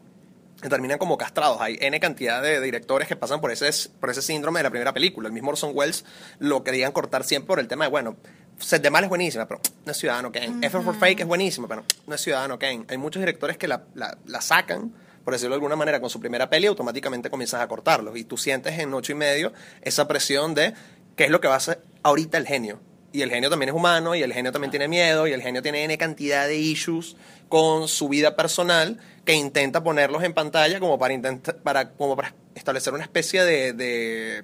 [0.61, 1.59] que terminan como castrados.
[1.59, 3.69] Hay N cantidad de directores que pasan por ese,
[3.99, 5.27] por ese síndrome de la primera película.
[5.27, 6.05] El mismo Orson Welles
[6.39, 8.15] lo querían cortar siempre por el tema de, bueno,
[8.59, 10.65] Set de Mal es buenísima, pero no es Ciudadano Kane.
[10.65, 12.85] F for Fake es buenísima, pero no es Ciudadano Kane.
[12.89, 14.93] Hay muchos directores que la, la, la sacan,
[15.23, 18.15] por decirlo de alguna manera, con su primera peli automáticamente comienzas a cortarlos.
[18.17, 20.75] Y tú sientes en ocho y medio esa presión de
[21.15, 22.79] qué es lo que va a hacer ahorita el genio.
[23.13, 25.61] Y el genio también es humano, y el genio también tiene miedo, y el genio
[25.61, 27.15] tiene N cantidad de issues
[27.49, 32.33] con su vida personal que intenta ponerlos en pantalla como para, intentar, para, como para
[32.55, 34.43] establecer una especie de,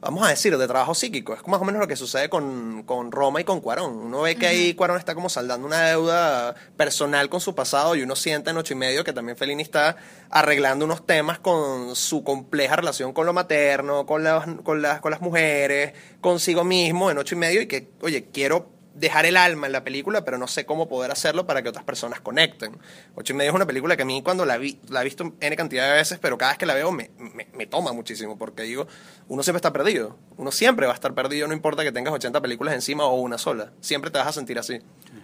[0.00, 1.34] vamos a decir, de trabajo psíquico.
[1.34, 3.96] Es más o menos lo que sucede con, con Roma y con Cuarón.
[3.96, 8.02] Uno ve que ahí Cuarón está como saldando una deuda personal con su pasado y
[8.02, 9.96] uno siente en ocho y medio que también Fellini está
[10.30, 15.10] arreglando unos temas con su compleja relación con lo materno, con las, con las, con
[15.10, 19.66] las mujeres, consigo mismo en ocho y medio y que, oye, quiero dejar el alma
[19.66, 22.76] en la película, pero no sé cómo poder hacerlo para que otras personas conecten.
[23.14, 25.32] Ocho y medio es una película que a mí cuando la vi, la he visto
[25.40, 27.10] N cantidad de veces, pero cada vez que la veo me,
[27.54, 28.86] me, toma muchísimo, porque digo,
[29.28, 30.16] uno siempre está perdido.
[30.36, 33.38] Uno siempre va a estar perdido, no importa que tengas 80 películas encima o una
[33.38, 33.72] sola.
[33.80, 34.78] Siempre te vas a sentir así.
[34.78, 35.19] Sí,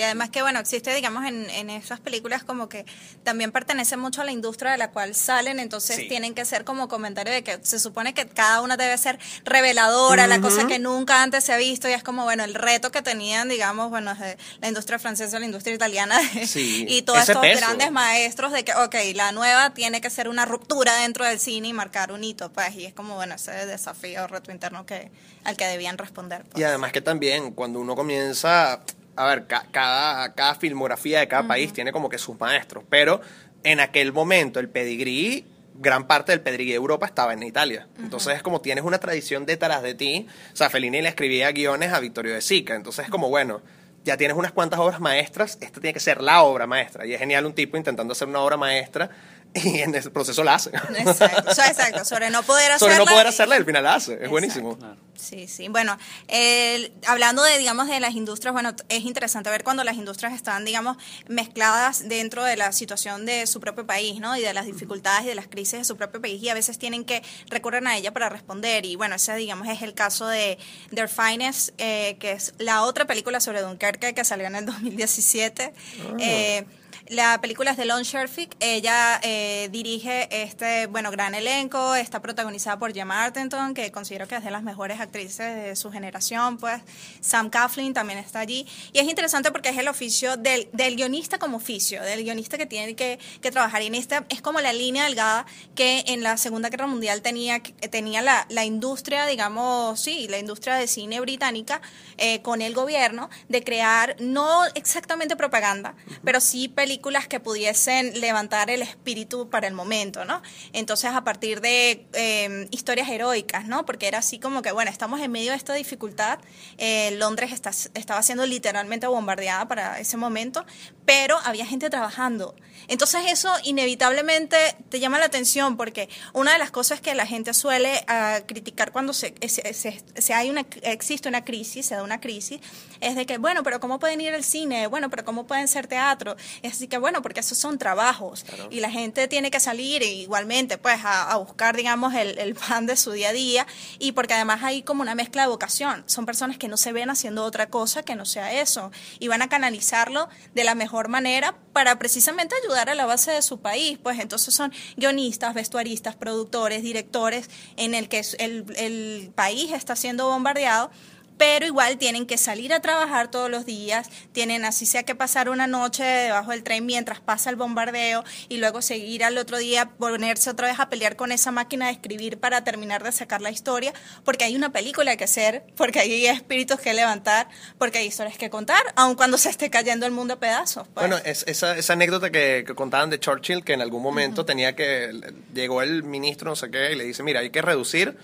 [0.00, 2.84] además que, bueno, existe, digamos, en, en esas películas como que
[3.24, 6.08] también pertenecen mucho a la industria de la cual salen, entonces Sí.
[6.08, 10.26] tienen que ser como comentario de que se supone que cada una debe ser reveladora,
[10.26, 13.02] la cosa que nunca antes se ha visto, y es como, bueno, el reto que
[13.02, 17.32] tenían, digamos, bueno, de la industria francesa, la industria italiana, de- Sí, y todos ese
[17.32, 17.58] estos peso.
[17.60, 21.68] grandes maestros de que, ok, la nueva tiene que ser una ruptura dentro del cine
[21.68, 25.10] y marcar un hito, pues, y es como, bueno, ese desafío, reto interno que
[25.44, 26.42] al que debían responder.
[26.44, 26.60] pues.
[26.60, 28.80] Y además que también cuando uno comienza,
[29.16, 33.20] a ver, ca- cada, cada filmografía de cada país tiene como que sus maestros, pero
[33.64, 35.44] en aquel momento el pedigrí,
[35.78, 37.86] gran parte del pedigrí de Europa estaba en Italia.
[37.98, 40.26] Entonces es como tienes una tradición detrás de ti.
[40.52, 43.60] O sea, Fellini le escribía guiones a Vittorio de Sica, entonces es como, bueno,
[44.04, 47.04] ya tienes unas cuantas obras maestras, esta tiene que ser la obra maestra.
[47.06, 49.10] Y es genial un tipo intentando hacer una obra maestra
[49.54, 50.70] y en ese proceso la hace.
[50.70, 52.94] Exacto, exacto, sobre no poder hacerla.
[52.94, 54.12] Sobre no poder hacerla, al final la hace.
[54.12, 54.30] Es Exacto.
[54.30, 54.78] buenísimo.
[55.14, 55.68] Sí, sí.
[55.68, 55.96] Bueno,
[56.28, 60.64] el- hablando de, digamos, de las industrias, bueno, es interesante ver cuando las industrias están,
[60.66, 64.36] digamos, mezcladas dentro de la situación de su propio país, ¿no?
[64.36, 66.78] Y de las dificultades y de las crisis de su propio país y a veces
[66.78, 68.84] tienen que recurrir a ella para responder.
[68.84, 70.58] Y bueno, ese, digamos, es el caso de
[70.94, 75.72] Their Finest, eh, que es la otra película sobre Dunkerque que salió en el 2017.
[76.20, 76.66] Eh,
[77.08, 78.56] la película es de Lon Sherfick.
[78.60, 81.94] Ella eh, dirige este, bueno, gran elenco.
[81.94, 85.90] Está protagonizada por Gemma Arterton, que considero que es de las mejores actrices de su
[85.90, 86.58] generación.
[86.58, 86.82] Pues
[87.20, 88.66] Sam Coughlin también está allí.
[88.92, 92.66] Y es interesante porque es el oficio del, del guionista como oficio, del guionista que
[92.66, 93.82] tiene que, que trabajar.
[93.82, 97.62] Y en esta es como la línea delgada que en la Segunda Guerra Mundial tenía,
[97.90, 101.80] tenía la, la industria, digamos, sí, la industria de cine británica
[102.18, 106.95] eh, con el gobierno de crear no exactamente propaganda, pero sí películas
[107.28, 110.42] que pudiesen levantar el espíritu para el momento, ¿no?
[110.72, 113.86] Entonces, a partir de eh, historias heroicas, ¿no?
[113.86, 116.38] Porque era así como que, bueno, estamos en medio de esta dificultad,
[116.78, 117.52] eh, Londres
[117.94, 120.64] estaba siendo literalmente bombardeada para ese momento,
[121.06, 122.54] pero había gente trabajando.
[122.88, 124.56] Entonces, eso inevitablemente
[124.88, 128.92] te llama la atención porque una de las cosas que la gente suele ah, criticar
[128.92, 132.60] cuando se, se, se, hay una, existe una crisis, se da una crisis,
[133.00, 134.86] es de que, bueno, pero ¿cómo pueden ir al cine?
[134.86, 136.36] Bueno, pero ¿cómo pueden ser teatro?
[136.62, 140.78] Es así que, bueno, porque esos son trabajos y la gente tiene que salir igualmente,
[140.78, 143.66] pues, a, buscar, digamos, el, el, pan de su día a día
[143.98, 146.04] y porque además hay como una mezcla de vocación.
[146.06, 149.42] Son personas que no se ven haciendo otra cosa que no sea eso y van
[149.42, 153.98] a canalizarlo de la mejor manera para precisamente ayudar a la base de su país.
[154.02, 160.26] Pues entonces son guionistas, vestuaristas, productores, directores, en el que el, el país está siendo
[160.26, 160.90] bombardeado
[161.36, 165.48] pero igual tienen que salir a trabajar todos los días, tienen así sea que pasar
[165.48, 169.90] una noche debajo del tren mientras pasa el bombardeo y luego seguir al otro día,
[169.98, 173.50] ponerse otra vez a pelear con esa máquina de escribir para terminar de sacar la
[173.50, 173.92] historia,
[174.24, 178.50] porque hay una película que hacer, porque hay espíritus que levantar, porque hay historias que
[178.50, 180.88] contar, aun cuando se esté cayendo el mundo a pedazos.
[180.88, 181.08] Pues.
[181.08, 185.10] Bueno, es, esa, esa anécdota que, contaban de Churchill, que en algún momento tenía que,
[185.54, 188.16] llegó el ministro, no sé qué, y le dice, mira, hay que reducir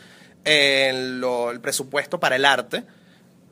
[0.45, 2.85] el, el presupuesto para el arte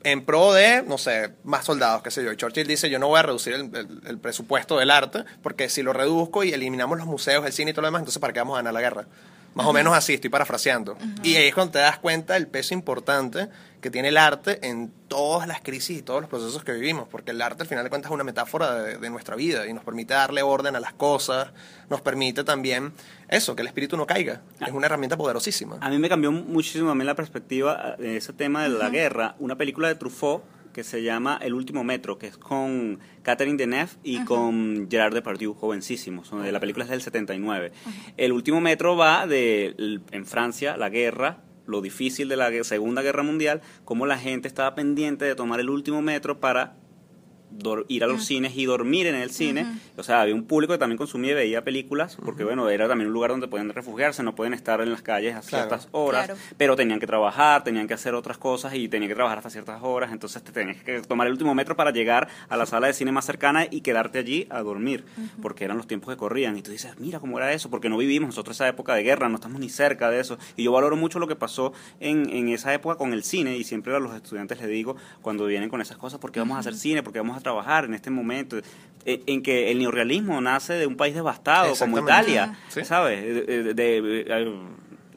[0.03, 2.31] en pro de, no sé, más soldados, qué sé yo.
[2.31, 5.93] Y Churchill dice, yo no voy a reducir el, presupuesto del arte, porque si lo
[5.93, 8.55] reduzco y eliminamos los museos, el cine y todo lo demás, entonces ¿para qué vamos
[8.55, 9.07] a ganar la guerra?
[9.53, 10.97] Más o menos así, estoy parafraseando.
[11.23, 13.49] Y ahí es cuando te das cuenta del peso importante
[13.81, 17.31] que tiene el arte en todas las crisis y todos los procesos que vivimos, porque
[17.31, 20.13] el arte al final de cuentas es una metáfora de, nuestra vida y nos permite
[20.13, 21.49] darle orden a las cosas,
[21.89, 22.93] nos permite también
[23.31, 24.41] eso, que el espíritu no caiga.
[24.59, 24.65] Ah.
[24.67, 25.77] Es una herramienta poderosísima.
[25.81, 29.35] A mí me cambió muchísimo también la perspectiva de ese tema de la guerra.
[29.39, 33.91] Una película de Truffaut que se llama El último metro, que es con Catherine Deneuve
[34.03, 36.31] y con Gerard Depardieu, jovencísimos.
[36.31, 37.71] La película es del 79.
[38.17, 39.75] El último metro va de
[40.11, 44.75] en Francia, la guerra, lo difícil de la Segunda Guerra Mundial, cómo la gente estaba
[44.75, 46.75] pendiente de tomar el último metro para
[47.87, 49.65] ir a los cines y dormir en el cine.
[49.97, 53.07] O sea, había un público que también consumía y veía películas, porque bueno, era también
[53.07, 56.75] un lugar donde podían refugiarse, no pueden estar en las calles a ciertas horas, pero
[56.75, 60.11] tenían que trabajar, tenían que hacer otras cosas y tenían que trabajar hasta ciertas horas,
[60.11, 63.11] entonces te tenías que tomar el último metro para llegar a la sala de cine
[63.11, 65.03] más cercana y quedarte allí a dormir,
[65.41, 66.57] porque eran los tiempos que corrían.
[66.57, 69.29] Y tú dices, mira cómo era eso, porque no vivimos nosotros esa época de guerra,
[69.29, 70.37] no estamos ni cerca de eso.
[70.55, 73.63] Y yo valoro mucho lo que pasó en, en esa época con el cine y
[73.63, 76.75] siempre a los estudiantes les digo cuando vienen con esas cosas, porque vamos a hacer
[76.75, 78.59] cine, porque vamos a trabajar en este momento,
[79.05, 83.45] en, que el neorrealismo nace de un país devastado como Italia, ¿sabes?
[83.75, 84.61] de,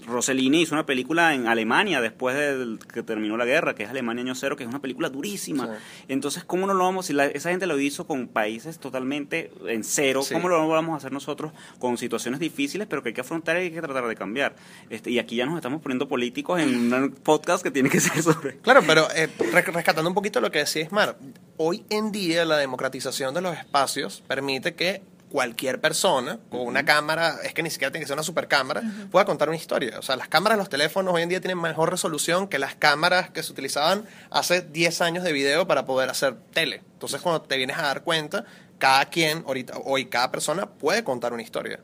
[0.06, 4.22] Rossellini hizo una película en Alemania después de que terminó la guerra, que es Alemania
[4.22, 5.78] Año Cero, que es una película durísima.
[6.08, 10.22] Entonces, ¿cómo no lo vamos, si esa gente lo hizo con países totalmente en cero,
[10.32, 13.60] ¿cómo lo vamos a hacer nosotros con situaciones difíciles, pero que hay que afrontar y
[13.60, 14.56] hay que tratar de cambiar?
[14.90, 18.22] Este, y aquí ya nos estamos poniendo políticos en un podcast que tiene que ser
[18.22, 18.58] sobre...
[18.58, 21.16] Claro, pero eh, rescatando un poquito lo que decía Ismar,
[21.56, 25.02] hoy en día la democratización de los espacios permite que
[25.34, 28.84] cualquier persona con una cámara, es que ni siquiera tiene que ser una super cámara,
[29.10, 29.98] pueda contar una historia.
[29.98, 33.30] O sea, las cámaras, los teléfonos hoy en día tienen mejor resolución que las cámaras
[33.30, 36.84] que se utilizaban hace 10 años de video para poder hacer tele.
[36.92, 38.44] Entonces, cuando te vienes a dar cuenta,
[38.78, 41.80] cada quien, ahorita, hoy cada persona puede contar una historia.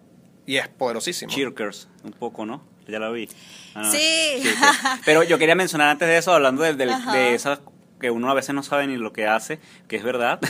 [0.47, 1.33] Y es poderosísimo.
[1.33, 2.65] Chirkers, un poco, ¿no?
[2.87, 3.29] Ya la vi.
[3.75, 4.45] Ah, sí.
[5.05, 7.59] Pero yo quería mencionar antes de eso, hablando de, de, de esas
[8.01, 10.41] que uno a veces no sabe ni lo que hace, que es verdad.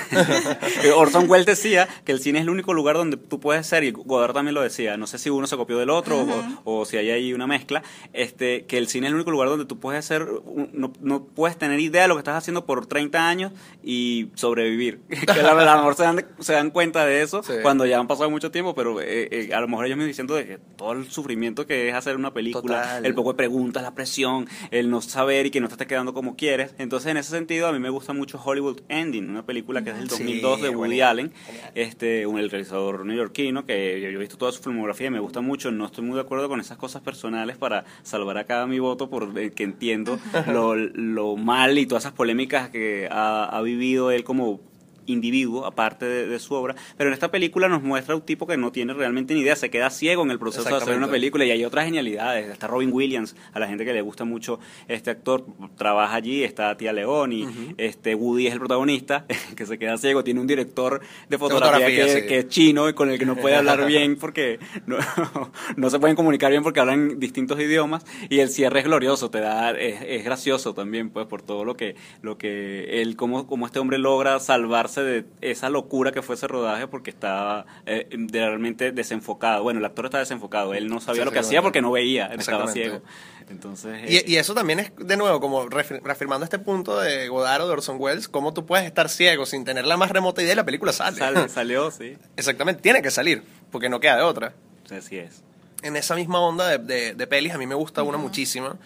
[0.96, 3.90] Orson Welles decía que el cine es el único lugar donde tú puedes ser, y
[3.90, 6.26] Godard también lo decía, no sé si uno se copió del otro
[6.64, 7.82] o, si hay ahí una mezcla,
[8.12, 10.26] este, que el cine es el único lugar donde tú puedes ser,
[10.72, 15.00] no, no puedes tener idea de lo que estás haciendo por 30 años y sobrevivir.
[15.08, 18.30] que a lo mejor se dan, se dan cuenta de eso cuando ya han pasado
[18.30, 21.10] mucho tiempo, pero eh, eh, a lo mejor ellos me diciendo de que todo el
[21.10, 25.46] sufrimiento que es hacer una película, el poco de preguntas, la presión, el no saber
[25.46, 26.74] y que no te estés quedando como quieres.
[26.78, 29.96] Entonces, en ese sentido, a mí me gusta mucho Hollywood Ending, una película que es
[29.96, 31.32] del 2002 de Woody Allen,
[31.74, 35.40] este, un, el realizador neoyorquino, que yo, he visto toda su filmografía y me gusta
[35.40, 35.70] mucho.
[35.70, 39.52] No estoy muy de acuerdo con esas cosas personales para salvar acá mi voto, porque
[39.52, 44.60] que entiendo lo, lo, mal y todas esas polémicas que ha, ha vivido él como
[45.06, 48.72] individuo, aparte de, su obra, pero en esta película nos muestra un tipo que no
[48.72, 51.50] tiene realmente ni idea, se queda ciego en el proceso de hacer una película y
[51.50, 55.44] hay otras genialidades, está Robin Williams, a la gente que le gusta mucho este actor,
[55.76, 60.24] trabaja allí, está Tía León y este Woody es el protagonista, que se queda ciego,
[60.24, 63.86] tiene un director de fotografía, que, es chino y con el que no puede hablar
[63.86, 64.96] bien porque no,
[65.76, 69.40] no, se pueden comunicar bien porque hablan distintos idiomas y el cierre es glorioso, te
[69.40, 73.78] da, es, gracioso también pues por todo lo que, lo que él, como, como este
[73.78, 79.62] hombre logra salvarse de esa locura que fue ese rodaje porque estaba eh, realmente desenfocado.
[79.62, 82.26] Bueno, el actor estaba desenfocado, él no sabía Sí, lo que hacía porque no veía,
[82.26, 83.02] estaba ciego.
[83.48, 87.28] Entonces, eh, Y, y eso también es, de nuevo, como reafir- reafirmando este punto de
[87.28, 90.40] Godard o de Orson Welles, cómo tú puedes estar ciego sin tener la más remota
[90.42, 91.18] idea y la película sale.
[91.18, 92.16] sale- salió, sí.
[92.36, 94.54] Exactamente, tiene que salir, porque no queda de otra.
[94.96, 95.42] Así es.
[95.82, 98.76] En esa misma onda de, de- de pelis, a mí me gusta una muchísimo,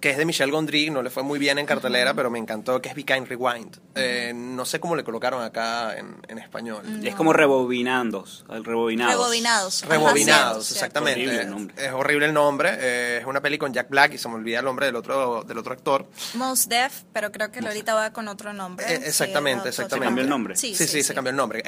[0.00, 2.80] que es de Michel Gondry, no le fue muy bien en cartelera, pero me encantó,
[2.80, 3.76] que es Be Kind Rewind.
[3.94, 6.82] Eh, no sé cómo le colocaron acá en, en español.
[7.04, 9.14] Es como rebobinando, rebobinados.
[9.14, 9.82] Rebobinados.
[9.86, 11.20] Rebobinados, exactamente.
[11.20, 11.74] Horrible el nombre.
[11.86, 12.70] Es horrible el nombre.
[12.80, 15.44] eh, es una peli con Jack Black y se me olvida el nombre del otro,
[15.44, 16.06] del otro actor.
[16.34, 18.86] Most Def, pero creo que ahorita va con otro nombre.
[18.92, 19.96] Eh, exactamente, exactamente.
[20.04, 20.56] ¿Se cambió el nombre?
[20.56, 21.62] Sí, Sí, sí, se cambió el nombre.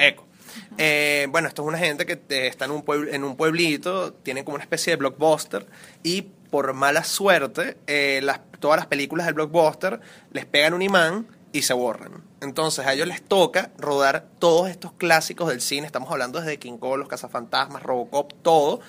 [0.77, 4.43] Eh, bueno, esto es una gente que está en un, puebl- en un pueblito, tiene
[4.43, 5.65] como una especie de blockbuster
[6.03, 8.23] y por mala suerte, eh,
[8.59, 9.99] todas las películas del blockbuster
[10.33, 12.23] les pegan un imán y se borran.
[12.41, 16.77] Entonces a ellos les toca rodar todos estos clásicos del cine, estamos hablando desde King
[16.77, 18.81] Kong, Los Cazafantasmas, Robocop, todo,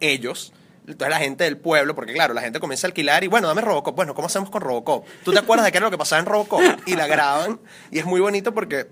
[0.00, 0.52] ellos.
[0.88, 3.60] Entonces la gente del pueblo, porque claro, la gente comienza a alquilar y bueno, dame
[3.60, 3.94] Robocop.
[3.94, 5.06] Bueno, ¿cómo hacemos con Robocop?
[5.24, 6.60] ¿Tú te acuerdas de qué era lo que pasaba en Robocop?
[6.86, 7.60] Y la graban
[7.92, 8.88] y es muy bonito porque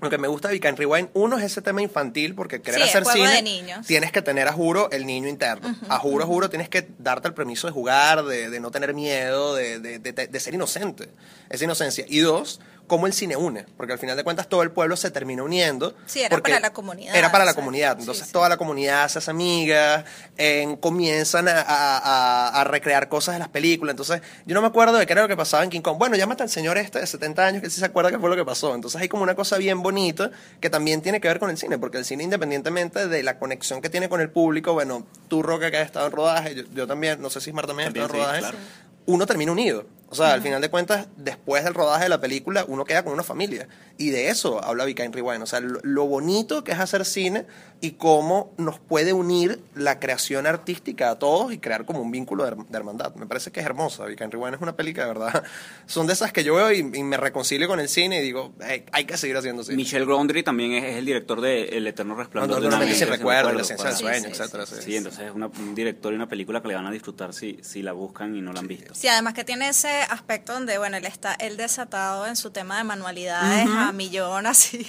[0.00, 2.88] lo que me gusta de Kind Rewind, uno es ese tema infantil, porque querer Sí,
[2.88, 3.86] hacer cine, de niños.
[3.86, 5.74] tienes que tener a juro el niño interno.
[5.88, 8.92] A juro, a juro, tienes que darte el permiso de jugar, de, de no tener
[8.92, 11.08] miedo, de, de- de- de ser inocente.
[11.48, 12.04] Esa inocencia.
[12.08, 15.10] Y dos, cómo el cine une, porque al final de cuentas todo el pueblo se
[15.10, 15.94] termina uniendo.
[16.06, 17.96] Sí, era para la comunidad, Era para la comunidad.
[17.98, 18.32] Entonces sí.
[18.32, 20.04] toda la comunidad se hace amiga,
[20.36, 23.92] en- comienzan a, a- a- a recrear cosas de las películas.
[23.92, 25.98] Entonces yo no me acuerdo de qué era lo que pasaba en King Kong.
[25.98, 28.36] Bueno, llámate al señor este de 70 años que sí se acuerda qué fue lo
[28.36, 28.74] que pasó.
[28.74, 31.78] Entonces hay como una cosa bien bonita que también tiene que ver con el cine,
[31.78, 35.70] porque el cine independientemente de la conexión que tiene con el público, bueno, tú Roca
[35.70, 38.06] que has estado en rodaje, yo, yo también, no sé si Ismar también ha estado
[38.06, 38.58] en rodaje, claro.
[39.06, 39.86] uno termina unido.
[40.08, 43.12] O sea, al final de cuentas, después del rodaje de la película, uno queda con
[43.12, 43.66] una familia.
[43.98, 45.42] Y de eso habla Be Kind Rewind.
[45.42, 47.44] O sea, lo, lo bonito que es hacer cine
[47.80, 52.44] y cómo nos puede unir la creación artística a todos y crear como un vínculo
[52.44, 53.14] de, her- de hermandad.
[53.16, 54.04] Me parece que es hermosa.
[54.04, 55.42] Be Kind Rewind es una peli que de verdad
[55.86, 58.52] son de esas que yo veo y, y me reconcilio con el cine y digo,
[58.60, 59.76] "Hey, hay que seguir haciendo cine.
[59.76, 63.08] Michel Gondry también es, es el director de El Eterno Resplandor una mente mente sin
[63.08, 64.66] recuerdo, la ciencia del sueño, sí, etcétera.
[64.66, 64.82] sí, sí.
[64.82, 67.58] Sí, entonces es una- un director y una película que le van a disfrutar si,
[67.62, 68.94] si la buscan y no la han visto.
[68.94, 72.78] Sí, además que tiene ese aspecto donde, bueno, él está él desatado en su tema
[72.78, 74.86] de manualidades a millón, así.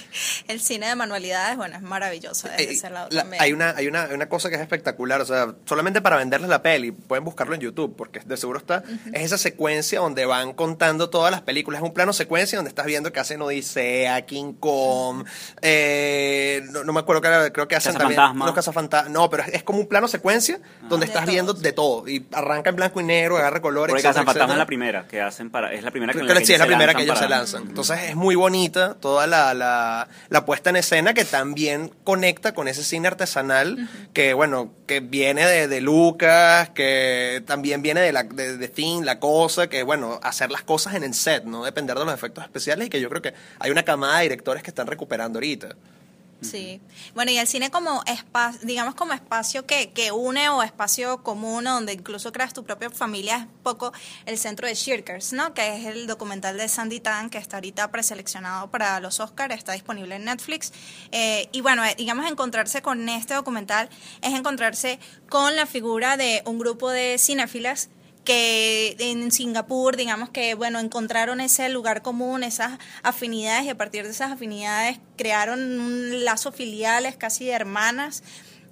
[0.48, 3.42] El cine de manualidades, bueno, es maravilloso desde Eh, ese lado la- también.
[3.42, 6.62] hay una hay una, una cosa que es espectacular, o sea, solamente para venderles la
[6.62, 11.10] peli, pueden buscarlo en YouTube, porque de seguro está, es esa secuencia donde van contando
[11.10, 15.24] todas las películas, es un plano secuencia donde estás viendo que hacen Odisea, King Kong,
[15.62, 18.46] eh, no, no me acuerdo que era, creo que hacen también Cazafantasma.
[18.46, 21.32] los cazafantasmas, no, pero es, es como un plano secuencia donde De estás todos.
[21.32, 24.66] viendo de todo, y arranca en blanco y negro, agarra colores, Porque Cazafantasma es la
[24.66, 25.72] primera que hacen para.
[25.72, 27.28] Es la primera que, Creo en la que sí, es la primera que ellos se
[27.28, 27.62] lanzan.
[27.68, 32.68] Entonces es muy bonita toda la, la, la puesta en escena que también conecta con
[32.68, 38.24] ese cine artesanal que, bueno, que viene de, de Lucas, que también viene de, la,
[38.24, 41.98] de, de Thing, la cosa, que, bueno, hacer las cosas en el set, no depender
[41.98, 44.70] de los efectos especiales y que yo creo que hay una camada de directores que
[44.70, 45.76] están recuperando ahorita.
[46.40, 46.80] Sí.
[47.14, 51.64] Bueno, y el cine como espacio, digamos como espacio que, que une o espacio común
[51.64, 53.92] donde incluso creas tu propia familia es poco
[54.24, 55.52] el centro de Shirkers, ¿no?
[55.52, 59.72] Que es el documental de Sandy Tan que está ahorita preseleccionado para los Oscars, está
[59.72, 60.72] disponible en Netflix.
[61.10, 63.88] Eh, y bueno, eh, digamos encontrarse con este documental
[64.22, 67.90] es encontrarse con la figura de un grupo de cinéfilas
[68.28, 74.04] que en Singapur, digamos que, bueno, encontraron ese lugar común, esas afinidades y a partir
[74.04, 78.22] de esas afinidades crearon un lazo filiales casi de hermanas.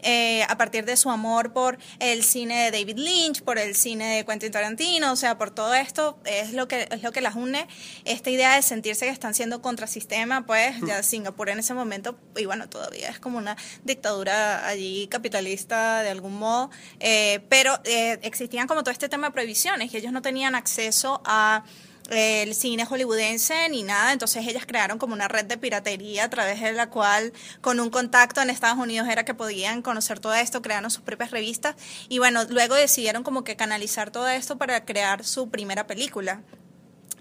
[0.08, 4.16] Eh, a partir de su amor por el cine de David Lynch, por el cine
[4.16, 7.34] de Quentin Tarantino, o sea, por todo esto es lo que es lo que las
[7.34, 7.66] une.
[8.04, 12.44] Esta idea de sentirse que están siendo contrasistema, pues ya Singapur en ese momento y
[12.44, 18.68] bueno todavía es como una dictadura allí capitalista de algún modo, eh, pero eh, existían
[18.68, 21.64] como todo este tema de prohibiciones y ellos no tenían acceso a
[22.10, 26.60] el cine hollywoodense ni nada, entonces ellas crearon como una red de piratería a través
[26.60, 30.62] de la cual con un contacto en Estados Unidos era que podían conocer todo esto,
[30.62, 31.76] crearon sus propias revistas
[32.08, 36.42] y bueno, luego decidieron como que canalizar todo esto para crear su primera película.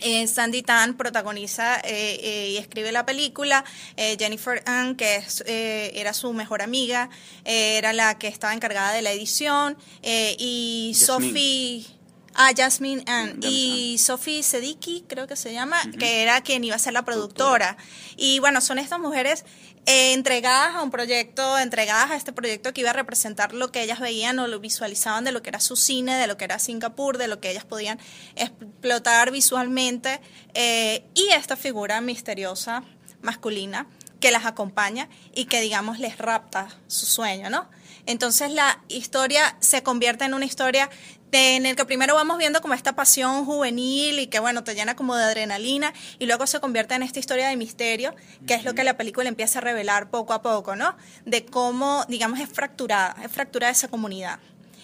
[0.01, 3.63] Eh, Sandy Tan protagoniza eh, eh, y escribe la película.
[3.95, 7.09] Jennifer Ann, que es, era su mejor amiga,
[7.45, 9.77] era la que estaba encargada de la edición.
[10.03, 11.29] y Jasmine.
[11.29, 11.94] Sophie.
[12.37, 13.39] Ah, Jasmine Ann.
[13.41, 17.77] Y Sophie Sediki, creo que se llama, que era quien iba a ser la productora.
[18.17, 19.45] Y bueno, son estas mujeres
[19.85, 23.83] eh, entregadas a un proyecto, entregadas a este proyecto que iba a representar lo que
[23.83, 26.59] ellas veían o lo visualizaban de lo que era su cine, de lo que era
[26.59, 27.99] Singapur, de lo que ellas podían
[28.35, 30.19] explotar visualmente.
[30.53, 32.83] eh, y esta figura misteriosa
[33.21, 33.87] masculina
[34.19, 37.69] que las acompaña y que, digamos, les rapta su sueño, ¿no?
[38.07, 40.89] Entonces la historia se convierte en una historia
[41.31, 44.95] en el que primero vamos viendo como esta pasión juvenil y que bueno, te llena
[44.95, 48.15] como de adrenalina y luego se convierte en esta historia de misterio,
[48.47, 50.95] que es lo que la película empieza a revelar poco a poco, ¿no?
[51.25, 54.39] De cómo, digamos, es fracturada, es fracturada esa comunidad.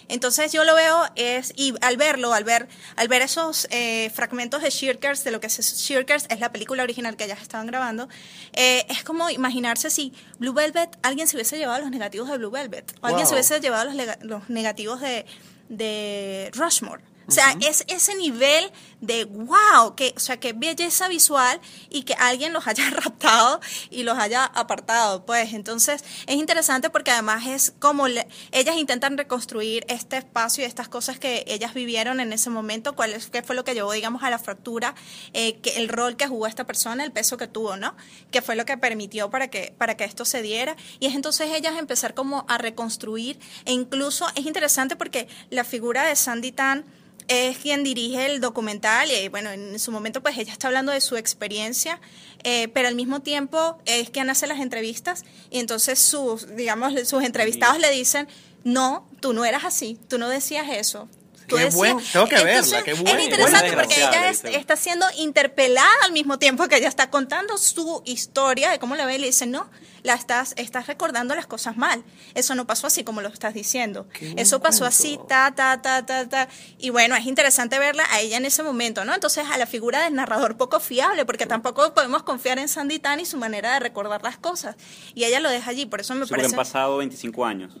[0.08, 4.60] Entonces yo lo veo es y al verlo, al ver al ver esos eh, fragmentos
[4.60, 8.08] de Shirkers, de lo que es Shirkers, es la película original que ellas estaban grabando,
[8.52, 12.50] eh, es como imaginarse si Blue Velvet, alguien se hubiese llevado los negativos de Blue
[12.50, 15.24] Velvet, o alguien se hubiese llevado los, los negativos de,
[15.72, 17.00] de Rushmore.
[17.28, 18.70] O sea, es ese nivel
[19.00, 21.60] de wow, que, o sea, qué belleza visual
[21.90, 23.60] y que alguien los haya raptado
[23.90, 25.52] y los haya apartado, pues.
[25.54, 30.88] Entonces, es interesante porque además es como le- ellas intentan reconstruir este espacio y estas
[30.88, 34.22] cosas que ellas vivieron en ese momento, cuál es, qué fue lo que llevó, digamos,
[34.22, 34.94] a la fractura,
[35.32, 37.96] eh, que el rol que jugó esta persona, el peso que tuvo, ¿no?
[38.30, 40.76] Que fue lo que permitió para que, para que esto se diera.
[41.00, 46.04] Y es entonces ellas empezar como a reconstruir e incluso es interesante porque la figura
[46.04, 46.84] de Sandy Tan
[47.28, 51.00] es quien dirige el documental y bueno, en su momento pues ella está hablando de
[51.00, 52.00] su experiencia,
[52.44, 57.22] eh, pero al mismo tiempo es quien hace las entrevistas y entonces sus, digamos, sus
[57.22, 58.28] entrevistados le dicen,
[58.64, 61.08] no, tú no eras así, tú no decías eso.
[61.52, 63.18] Tú Qué buen- tengo que verla, Entonces, qué bueno.
[63.18, 67.10] Es interesante Buena porque ella es- está siendo interpelada al mismo tiempo que ella está
[67.10, 69.68] contando su historia de cómo la ve y le dice, no,
[70.02, 72.02] la estás, estás recordando las cosas mal.
[72.34, 74.08] Eso no pasó así como lo estás diciendo.
[74.12, 74.86] Qué buen Eso pasó cuento.
[74.96, 76.48] así, ta, ta, ta, ta, ta.
[76.78, 79.14] Y bueno, es interesante verla a ella en ese momento, ¿no?
[79.14, 83.20] Entonces, a la figura del narrador poco fiable, porque tampoco podemos confiar en Sandy Tan
[83.20, 84.74] y su manera de recordar las cosas.
[85.14, 86.54] Y ella lo deja allí, por eso me Sí, porque parece...
[86.56, 87.72] han pasado 25 años.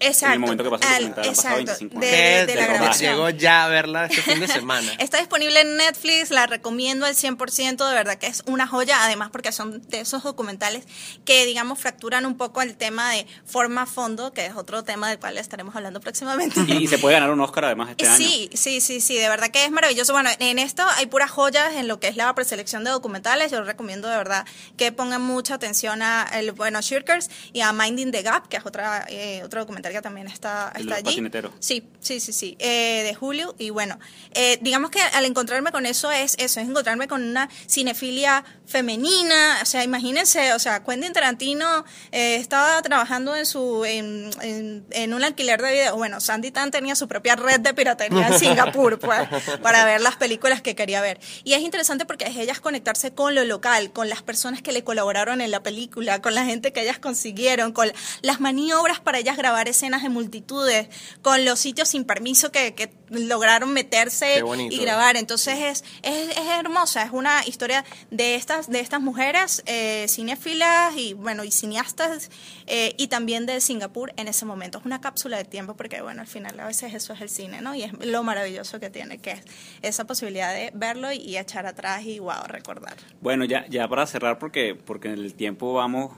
[0.00, 0.26] Exacto.
[0.26, 1.78] En el momento que pasó el Al- documental, han pasado exacto.
[1.88, 2.46] 25 De- años.
[2.46, 3.12] De la de- grabación.
[3.14, 4.92] llegó ya a verla este fin de semana.
[4.98, 9.30] Está disponible en Netflix, la recomiendo al 100%, de verdad que es una joya, además
[9.30, 10.84] porque son de esos documentales
[11.24, 15.38] que, digamos, fracturan un poco el tema de forma-fondo, que es otro tema del cual
[15.38, 16.60] estaremos hablando próximamente.
[16.66, 18.16] Y, y se puede ganar un Oscar además este año.
[18.16, 20.12] Sí, sí, sí, sí, de verdad que es maravilloso.
[20.12, 23.50] Bueno, en esto hay puras joyas en lo que es la preselección de documentales.
[23.52, 24.44] Yo recomiendo de verdad
[24.76, 28.66] que pongan mucha atención a el bueno Shirkers y a Minding the Gap, que es
[28.66, 31.04] otra eh, otro documental que también está, El está los allí.
[31.04, 31.52] patineteros.
[31.60, 33.54] Sí, sí, sí, sí, eh, de Julio.
[33.58, 33.98] Y bueno,
[34.32, 39.58] eh, digamos que al encontrarme con eso es eso, es encontrarme con una cinefilia femenina.
[39.62, 45.14] O sea, imagínense, o sea, Quentin Tarantino eh, estaba trabajando en su en, en, en
[45.14, 45.96] un alquiler de video.
[45.96, 49.20] Bueno, Sandy Tan tenía su propia red de piratería en Singapur, pues,
[49.62, 51.20] para ver las películas que quería ver.
[51.44, 54.84] Y es interesante porque es ellas conectarse con lo local, con las personas que le
[54.84, 57.90] colaboraron en la película, con la gente que ellas consiguieron, con
[58.22, 60.88] las maniobras para ellas grabar escenas de multitudes,
[61.22, 65.16] con los sitios sin permiso que, que lograron meterse y grabar.
[65.16, 70.96] Entonces es, es, es hermosa, es una historia de estas, de estas mujeres eh, cinéfilas
[70.96, 72.30] y bueno, y cineastas
[72.66, 74.78] eh, y también de Singapur en ese momento.
[74.78, 77.60] Es una cápsula de tiempo porque bueno, al final a veces eso es el cine,
[77.60, 77.74] ¿no?
[77.74, 79.42] Y es lo maravilloso que tiene, que es
[79.82, 82.94] esa posibilidad de verlo y, y echar atrás y wow, recordar.
[83.20, 86.12] Bueno, ya, ya para cerrar, porque, porque en el tiempo vamos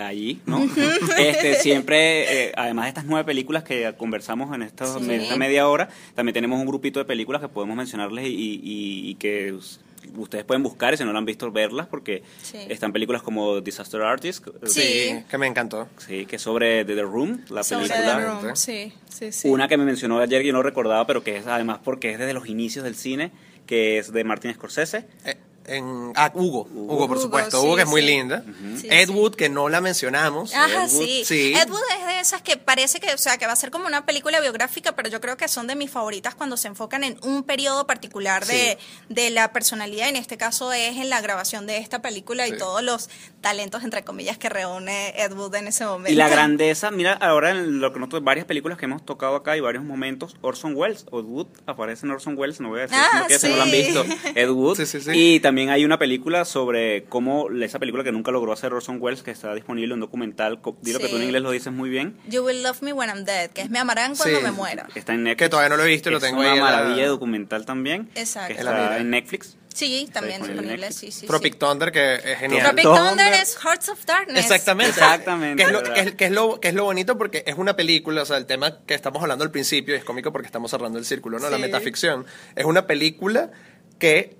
[0.00, 0.62] allí, ¿no?
[1.18, 5.04] este, siempre, eh, además de estas nueve películas que conversamos en, estos- Sí.
[5.10, 8.30] en esta media hora, también tenemos un grupito de películas que podemos mencionarles y,
[8.62, 9.80] y- y que us-
[10.18, 12.58] ustedes pueden buscar y si no lo han visto, verlas, porque Sí.
[12.68, 14.80] están películas como Disaster Artist, eh, Sí.
[14.82, 15.88] Sí, que me encantó.
[15.96, 18.16] sí, que es sobre The, The Room, la Sobre película.
[18.18, 19.48] The Room, Sí, sí, sí.
[19.48, 22.18] Una que me mencionó ayer que yo no recordaba, pero que es además porque es
[22.18, 23.30] desde los inicios del cine,
[23.66, 25.06] que es de Martin Scorsese.
[25.24, 25.36] Eh,
[25.66, 27.60] en, ah, Hugo, Hugo, por Hugo, supuesto.
[27.60, 28.06] sí, Hugo, que es muy sí.
[28.06, 28.44] linda.
[28.80, 29.12] Sí, Ed sí.
[29.12, 30.54] Wood, que no la mencionamos.
[30.54, 31.22] Ajá, Ed Wood, sí.
[31.24, 31.54] sí.
[31.54, 33.86] Ed Wood es de esas que parece que, o sea, que va a ser como
[33.86, 37.18] una película biográfica, pero yo creo que son de mis favoritas cuando se enfocan en
[37.22, 40.08] un periodo particular de, de la personalidad.
[40.08, 43.08] En este caso es en la grabación de esta película y todos los
[43.40, 46.12] talentos, entre comillas, que reúne Ed Wood en ese momento.
[46.12, 49.56] Y la grandeza, mira, ahora en lo que nosotros, varias películas que hemos tocado acá
[49.56, 52.98] y varios momentos, Orson Welles, Ed Wood, aparece en Orson Welles, no voy a decir
[53.00, 54.04] Ah, que si no lo han visto,
[54.34, 54.76] Ed Wood.
[54.76, 55.10] Sí, sí, sí.
[55.14, 59.22] Y también hay una película sobre cómo esa película que nunca logró hacer Orson Welles,
[59.22, 61.24] que está disponible, un documental, dilo que tú en Sí.
[61.26, 63.78] inglés lo dices muy bien, You Will Love Me When I'm Dead, que es Me
[63.78, 64.44] amarán cuando Sí.
[64.44, 64.86] me muera.
[64.94, 65.38] está en Netflix.
[65.44, 67.02] Que todavía no lo he visto y lo Es tengo una ahí en la- maravilla
[67.02, 68.08] de documental también.
[68.14, 68.54] Exacto.
[68.56, 69.56] Que la está en Netflix.
[69.74, 71.26] Sí, también disponible sí, sí.
[71.26, 71.58] Tropic sí.
[71.58, 72.62] Thunder, que es genial.
[72.62, 73.08] Tropic Thunder.
[73.08, 74.38] Thunder es Hearts of Darkness.
[74.44, 74.90] Exactamente.
[74.92, 77.56] Exactamente, Que es, lo, que, es, que es lo, que es lo bonito porque es
[77.56, 80.46] una película, o sea, el tema que estamos hablando al principio y es cómico porque
[80.46, 81.50] estamos cerrando el círculo, ¿no?
[81.50, 81.62] La Sí.
[81.62, 82.24] metaficción.
[82.54, 83.50] Es una película
[83.98, 84.36] que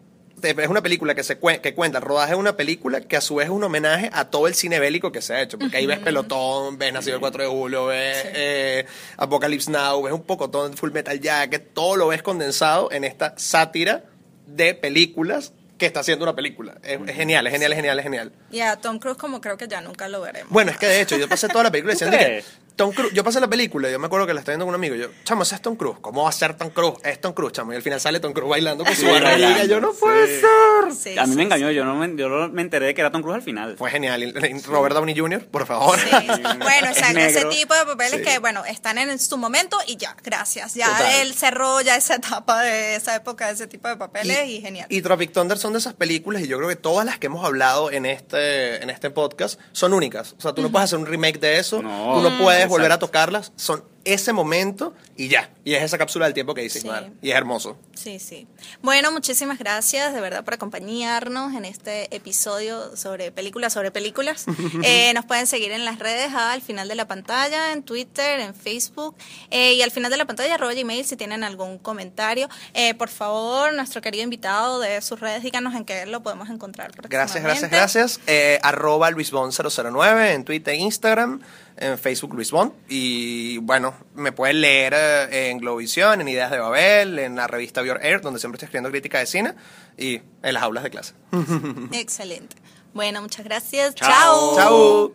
[0.50, 3.20] es una película que se cue- que cuenta el rodaje de una película que a
[3.20, 5.76] su vez es un homenaje a todo el cine bélico que se ha hecho porque
[5.76, 8.86] ahí ves pelotón ves nacido el 4 de julio ves eh,
[9.16, 14.04] Apocalypse Now ves un pocotón Full Metal Jacket todo lo ves condensado en esta sátira
[14.46, 16.76] de películas que está haciendo una película.
[16.84, 18.32] Es, es genial, es genial, es genial, es genial.
[18.52, 20.48] Y a Tom Cruise como creo que ya nunca lo veremos.
[20.52, 22.44] Bueno, es que de hecho, yo pasé toda la película ¿Tú diciendo que?
[22.76, 24.80] Tom Cruise, yo pasé la película, yo me acuerdo que la estaba viendo con un
[24.80, 26.94] amigo, yo, chamo, ese es Tom Cruise, ¿cómo va a ser Tom Cruise?
[27.04, 29.80] Es Tom Cruise, chamo, y al final sale Tom Cruise bailando con su barriga, yo
[29.80, 29.98] no sí.
[30.00, 30.92] puede ser.
[30.92, 33.00] Sí, a mí sí, me engañó, yo no me, yo no me enteré de que
[33.00, 33.76] era Tom Cruise al final.
[33.76, 34.34] Fue genial,
[34.66, 35.98] Robert Downey Jr., por favor.
[35.98, 36.10] Sí.
[36.64, 37.50] Bueno, Es exacto, ese negro.
[37.50, 38.22] tipo de papeles Sí.
[38.22, 40.74] que, bueno, están en su momento y ya, gracias.
[40.74, 41.12] Ya Total.
[41.20, 44.86] él cerró ya esa etapa de esa época de ese tipo de papeles y, genial.
[44.88, 47.44] Y Tropic Thunder son de esas películas y yo creo que todas las que hemos
[47.44, 50.34] hablado en este, en este podcast son únicas.
[50.38, 52.14] O sea, tú no puedes hacer un remake de eso, No.
[52.14, 52.74] tú no puedes Exacto.
[52.74, 55.50] volver a tocarlas, son ese momento y ya.
[55.64, 56.88] Y es esa cápsula del tiempo que dice Sí.
[57.22, 57.78] Y es hermoso.
[57.94, 58.46] Sí, sí.
[58.82, 64.44] Bueno, muchísimas gracias de verdad por acompañarnos en este episodio sobre películas, sobre películas.
[64.82, 68.40] Eh, nos pueden seguir en las redes ah, al final de la pantalla, en Twitter,
[68.40, 69.14] en Facebook
[69.50, 72.48] eh, y al final de la pantalla arroba gmail si tienen algún comentario.
[72.74, 76.92] Eh, por favor, nuestro querido invitado de sus redes, díganos en qué lo podemos encontrar.
[77.08, 78.20] Gracias, gracias, gracias.
[78.26, 81.40] Eh, arroba luisbon009 en Twitter e Instagram,
[81.76, 82.72] en Facebook Luis Bond.
[82.88, 87.82] Y bueno, me pueden leer eh, en Globovisión, en Ideas de Babel, en la revista
[87.82, 89.54] Your Air, donde siempre estoy escribiendo crítica de cine
[89.96, 91.14] y en las aulas de clase.
[91.92, 92.56] Excelente.
[92.92, 93.94] Bueno, muchas gracias.
[93.94, 94.56] Chao.
[94.56, 95.12] Chao.